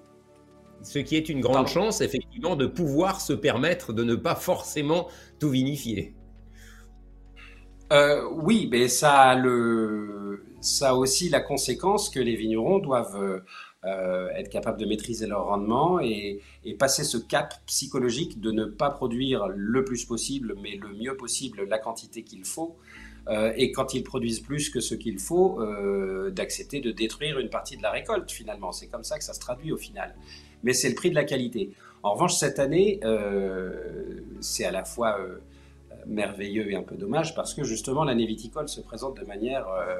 ce 0.82 0.98
qui 0.98 1.16
est 1.16 1.28
une 1.28 1.40
grande 1.40 1.68
chance, 1.68 2.00
effectivement, 2.00 2.56
de 2.56 2.66
pouvoir 2.66 3.20
se 3.20 3.34
permettre 3.34 3.92
de 3.92 4.02
ne 4.02 4.14
pas 4.14 4.34
forcément 4.34 5.08
tout 5.38 5.50
vinifier. 5.50 6.14
Euh, 7.92 8.28
oui, 8.32 8.68
mais 8.70 8.88
ça 8.88 9.20
a, 9.20 9.34
le, 9.36 10.44
ça 10.60 10.90
a 10.90 10.94
aussi 10.94 11.28
la 11.28 11.40
conséquence 11.40 12.08
que 12.08 12.20
les 12.20 12.36
vignerons 12.36 12.78
doivent 12.78 13.42
euh, 13.84 14.28
être 14.30 14.48
capables 14.48 14.78
de 14.78 14.86
maîtriser 14.86 15.26
leur 15.26 15.46
rendement 15.46 16.00
et, 16.00 16.40
et, 16.64 16.74
passer 16.74 17.02
ce 17.02 17.16
cap 17.16 17.54
psychologique 17.66 18.40
de 18.40 18.52
ne 18.52 18.64
pas 18.64 18.90
produire 18.90 19.48
le 19.48 19.84
plus 19.84 20.04
possible, 20.04 20.54
mais 20.62 20.76
le 20.76 20.88
mieux 20.94 21.16
possible 21.16 21.64
la 21.68 21.78
quantité 21.78 22.22
qu'il 22.22 22.44
faut. 22.44 22.76
Euh, 23.28 23.52
et 23.56 23.70
quand 23.72 23.94
ils 23.94 24.02
produisent 24.02 24.40
plus 24.40 24.70
que 24.70 24.80
ce 24.80 24.94
qu'il 24.94 25.18
faut, 25.18 25.60
euh, 25.60 26.30
d'accepter 26.30 26.80
de 26.80 26.90
détruire 26.90 27.38
une 27.38 27.50
partie 27.50 27.76
de 27.76 27.82
la 27.82 27.90
récolte 27.90 28.30
finalement. 28.30 28.72
C'est 28.72 28.88
comme 28.88 29.04
ça 29.04 29.18
que 29.18 29.24
ça 29.24 29.34
se 29.34 29.40
traduit 29.40 29.72
au 29.72 29.76
final. 29.76 30.14
Mais 30.62 30.72
c'est 30.72 30.88
le 30.88 30.94
prix 30.94 31.10
de 31.10 31.14
la 31.14 31.24
qualité. 31.24 31.70
En 32.02 32.14
revanche, 32.14 32.34
cette 32.34 32.58
année, 32.58 33.00
euh, 33.04 34.20
c'est 34.40 34.64
à 34.64 34.70
la 34.70 34.84
fois 34.84 35.18
merveilleux 36.06 36.70
et 36.70 36.76
un 36.76 36.82
peu 36.82 36.96
dommage 36.96 37.34
parce 37.34 37.54
que 37.54 37.64
justement 37.64 38.04
l'année 38.04 38.26
viticole 38.26 38.68
se 38.68 38.80
présente 38.80 39.18
de 39.18 39.24
manière 39.24 39.66
euh, 39.68 39.96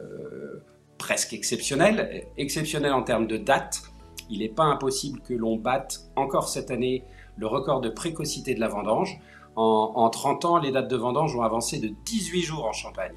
euh, 0.00 0.62
presque 0.98 1.32
exceptionnelle, 1.32 2.26
exceptionnelle 2.36 2.92
en 2.92 3.02
termes 3.02 3.26
de 3.26 3.36
date. 3.36 3.82
Il 4.30 4.40
n'est 4.40 4.48
pas 4.48 4.64
impossible 4.64 5.20
que 5.20 5.34
l'on 5.34 5.56
batte 5.56 6.00
encore 6.16 6.48
cette 6.48 6.70
année 6.70 7.04
le 7.36 7.46
record 7.46 7.80
de 7.80 7.88
précocité 7.88 8.54
de 8.54 8.60
la 8.60 8.68
vendange. 8.68 9.18
En, 9.56 10.08
30 10.10 10.44
ans, 10.46 10.58
les 10.58 10.72
dates 10.72 10.88
de 10.88 10.96
vendange 10.96 11.36
ont 11.36 11.42
avancé 11.42 11.78
de 11.78 11.90
18 12.04 12.42
jours 12.42 12.64
en 12.64 12.72
Champagne. 12.72 13.14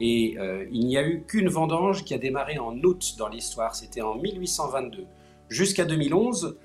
Et 0.00 0.36
euh, 0.38 0.66
il 0.70 0.86
n'y 0.86 0.96
a 0.96 1.06
eu 1.06 1.24
qu'une 1.26 1.48
vendange 1.48 2.04
qui 2.04 2.14
a 2.14 2.18
démarré 2.18 2.58
en 2.58 2.76
août 2.82 3.14
dans 3.18 3.28
l'histoire, 3.28 3.74
c'était 3.74 4.02
en 4.02 4.14
1822, 4.16 5.06
jusqu'à 5.48 5.84
2011. 5.84 6.58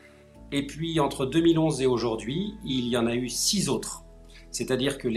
Et 0.52 0.66
puis 0.66 1.00
entre 1.00 1.26
2011 1.26 1.82
et 1.82 1.86
aujourd'hui, 1.86 2.56
il 2.66 2.88
y 2.88 2.98
en 2.98 3.08
a 3.08 3.16
eu 3.16 3.30
six 3.30 3.70
autres. 3.70 4.04
C'est-à-dire 4.52 4.98
que 4.98 5.08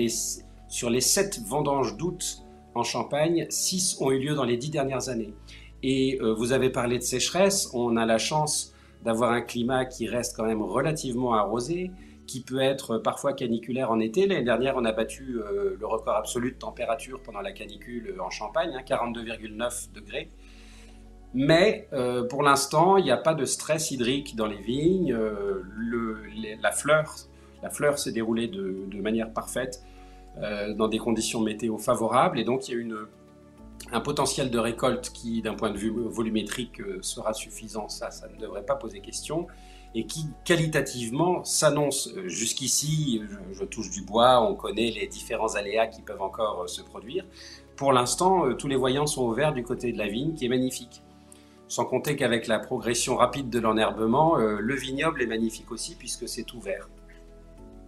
sur 0.68 0.90
les 0.90 1.01
sept 1.01 1.40
vendanges 1.47 1.97
d'août 1.97 2.42
en 2.75 2.83
Champagne, 2.83 3.47
six 3.51 3.97
ont 4.01 4.11
eu 4.11 4.18
lieu 4.18 4.35
dans 4.35 4.45
les 4.45 4.57
dix 4.57 4.71
dernières 4.71 5.09
années. 5.09 5.35
Et 5.83 6.18
euh, 6.21 6.33
vous 6.33 6.53
avez 6.53 6.71
parlé 6.71 6.99
de 6.99 7.03
sécheresse, 7.03 7.71
on 7.75 7.97
a 7.97 8.07
la 8.07 8.18
chance 8.18 8.73
d'avoir 9.03 9.33
un 9.33 9.40
climat 9.40 9.85
qui 9.85 10.07
reste 10.07 10.37
quand 10.37 10.45
même 10.45 10.62
relativement 10.62 11.35
arrosé, 11.35 11.90
qui 12.27 12.40
peut 12.40 12.61
être 12.61 12.99
parfois 12.99 13.33
caniculaire 13.33 13.90
en 13.90 13.99
été. 13.99 14.27
L'année 14.27 14.45
dernière, 14.45 14.77
on 14.77 14.85
a 14.85 14.92
battu 14.92 15.38
euh, 15.38 15.77
le 15.79 15.87
record 15.87 16.16
absolu 16.16 16.53
de 16.53 16.57
température 16.57 17.21
pendant 17.21 17.40
la 17.40 17.53
canicule 17.53 18.14
en 18.21 18.31
Champagne, 18.31 18.71
42,9 18.87 19.62
hein, 19.62 19.68
degrés. 19.92 20.31
Mais 21.35 21.88
euh, 21.92 22.25
pour 22.25 22.42
l'instant, 22.42 22.97
il 22.97 23.05
n'y 23.05 23.11
a 23.11 23.16
pas 23.16 23.35
de 23.35 23.45
stress 23.45 23.90
hydrique 23.90 24.37
dans 24.37 24.47
les 24.47 24.61
vignes. 24.61 25.16
la 26.61 26.73
fleur 26.73 27.12
la 27.62 27.70
fleur 27.70 27.98
s'est 27.98 28.12
déroulée 28.12 28.48
de, 28.48 29.01
manière 29.01 29.33
parfaite 29.33 29.83
euh, 30.38 30.75
dans 30.75 30.88
des 30.88 30.98
conditions 30.98 31.40
météo 31.40 31.79
favorables 31.79 32.38
et 32.38 32.44
donc 32.44 32.68
il 32.68 32.87
y 32.87 32.92
a 32.92 32.96
un 33.92 34.01
potentiel 34.01 34.51
de 34.51 34.59
récolte 34.59 35.11
qui, 35.11 35.42
d'un 35.42 35.55
point 35.55 35.70
de 35.70 35.77
vue 35.77 35.90
volumétrique, 35.90 36.81
euh, 36.81 36.98
sera 37.03 37.35
suffisant. 37.35 37.88
Ça, 37.88 38.11
ça 38.11 38.29
ne 38.29 38.40
devrait 38.40 38.64
pas 38.64 38.77
poser 38.77 39.01
question 39.01 39.46
et 39.94 40.07
qui 40.07 40.27
qualitativement 40.44 41.44
s'annonce 41.44 42.09
euh, 42.16 42.29
jusqu'ici, 42.29 43.22
je, 43.53 43.64
touche 43.64 43.90
du 43.90 44.03
bois, 44.03 44.40
on 44.40 44.55
connaît 44.55 44.90
les 44.90 45.07
différents 45.07 45.55
aléas 45.55 45.88
qui 45.88 46.03
peuvent 46.03 46.22
encore 46.22 46.68
se 46.68 46.81
produire. 46.81 47.25
Pour 47.77 47.92
l'instant, 47.92 48.55
tous 48.55 48.68
les 48.68 48.77
voyants 48.77 49.07
sont 49.07 49.27
ouverts 49.27 49.53
du 49.53 49.64
côté 49.64 49.92
de 49.92 49.98
la 49.98 50.07
vigne, 50.07 50.35
qui 50.35 50.44
est 50.46 50.48
magnifique. 50.48 51.03
Sans 51.68 51.85
compter 51.85 52.16
qu'avec 52.16 52.46
la 52.46 52.59
progression 52.59 53.16
rapide 53.16 53.51
de 53.51 53.59
l'enherbement, 53.59 54.37
le 54.37 54.75
vignoble 54.75 55.22
est 55.22 55.27
magnifique 55.27 55.72
aussi 55.72 55.94
puisque 55.96 56.29
c'est 56.29 56.53
ouvert. 56.53 56.87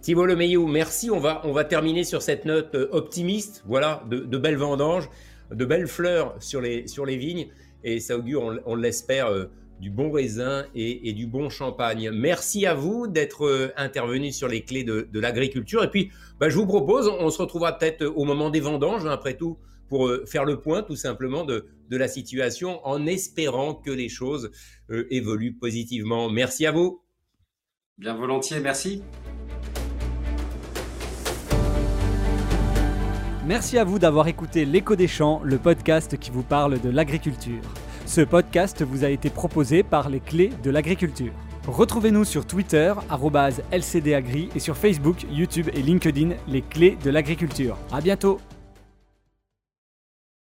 Thibault 0.05 0.27
Lemeillou, 0.27 0.67
merci. 0.67 1.09
On 1.09 1.19
va, 1.19 1.41
on 1.45 1.51
va 1.51 1.63
terminer 1.63 2.03
sur 2.03 2.21
cette 2.21 2.45
note 2.45 2.75
euh, 2.75 2.87
optimiste. 2.91 3.63
Voilà, 3.65 4.03
de, 4.07 4.37
belles 4.37 4.55
vendanges, 4.55 5.09
de 5.49 5.65
belles 5.65 5.87
fleurs 5.87 6.35
sur 6.39 6.61
les, 6.61 6.85
sur 6.85 7.07
les 7.07 7.17
vignes. 7.17 7.47
Et 7.83 7.99
ça 7.99 8.15
augure, 8.15 8.61
on, 8.67 8.75
l'espère, 8.75 9.29
euh, 9.29 9.45
du 9.79 9.89
bon 9.89 10.11
raisin 10.11 10.67
et, 10.75 11.11
du 11.13 11.25
bon 11.25 11.49
champagne. 11.49 12.11
Merci 12.11 12.67
à 12.67 12.75
vous 12.75 13.07
d'être 13.07 13.47
euh, 13.47 13.73
intervenu 13.77 14.31
sur 14.31 14.47
les 14.47 14.61
clés 14.61 14.83
de, 14.83 15.09
l'agriculture. 15.19 15.83
Et 15.83 15.89
puis, 15.89 16.11
bah, 16.39 16.49
je 16.49 16.55
vous 16.55 16.67
propose, 16.67 17.07
on, 17.07 17.31
se 17.31 17.41
retrouvera 17.41 17.75
peut-être 17.75 18.05
au 18.05 18.25
moment 18.25 18.51
des 18.51 18.59
vendanges, 18.59 19.07
hein, 19.07 19.11
après 19.11 19.35
tout, 19.35 19.57
pour 19.89 20.11
faire 20.27 20.45
le 20.45 20.59
point 20.59 20.83
tout 20.83 20.95
simplement 20.95 21.45
de, 21.45 21.65
de, 21.89 21.97
la 21.97 22.07
situation 22.07 22.79
en 22.85 23.07
espérant 23.07 23.73
que 23.73 23.89
les 23.89 24.09
choses 24.09 24.51
évoluent 25.09 25.55
positivement. 25.55 26.29
Merci 26.29 26.67
à 26.67 26.71
vous. 26.71 27.01
Bien 27.97 28.13
volontiers, 28.13 28.59
merci. 28.59 29.01
Merci 33.45 33.77
à 33.77 33.83
vous 33.83 33.99
d'avoir 33.99 34.27
écouté 34.27 34.65
L'écho 34.65 34.95
des 34.95 35.07
champs, 35.07 35.39
le 35.43 35.59
podcast 35.59 36.17
qui 36.17 36.31
vous 36.31 36.41
parle 36.41 36.81
de 36.81 36.89
l'agriculture. 36.89 37.61
Ce 38.07 38.21
podcast 38.21 38.81
vous 38.81 39.03
a 39.03 39.09
été 39.09 39.29
proposé 39.29 39.83
par 39.83 40.09
les 40.09 40.19
clés 40.19 40.49
de 40.63 40.71
l'agriculture. 40.71 41.31
Retrouvez-nous 41.67 42.23
sur 42.23 42.47
Twitter, 42.47 42.91
lcdagri, 43.71 44.49
et 44.55 44.59
sur 44.59 44.75
Facebook, 44.75 45.27
YouTube 45.31 45.69
et 45.75 45.83
LinkedIn, 45.83 46.31
les 46.47 46.63
clés 46.63 46.97
de 47.03 47.11
l'agriculture. 47.11 47.77
À 47.91 48.01
bientôt! 48.01 48.39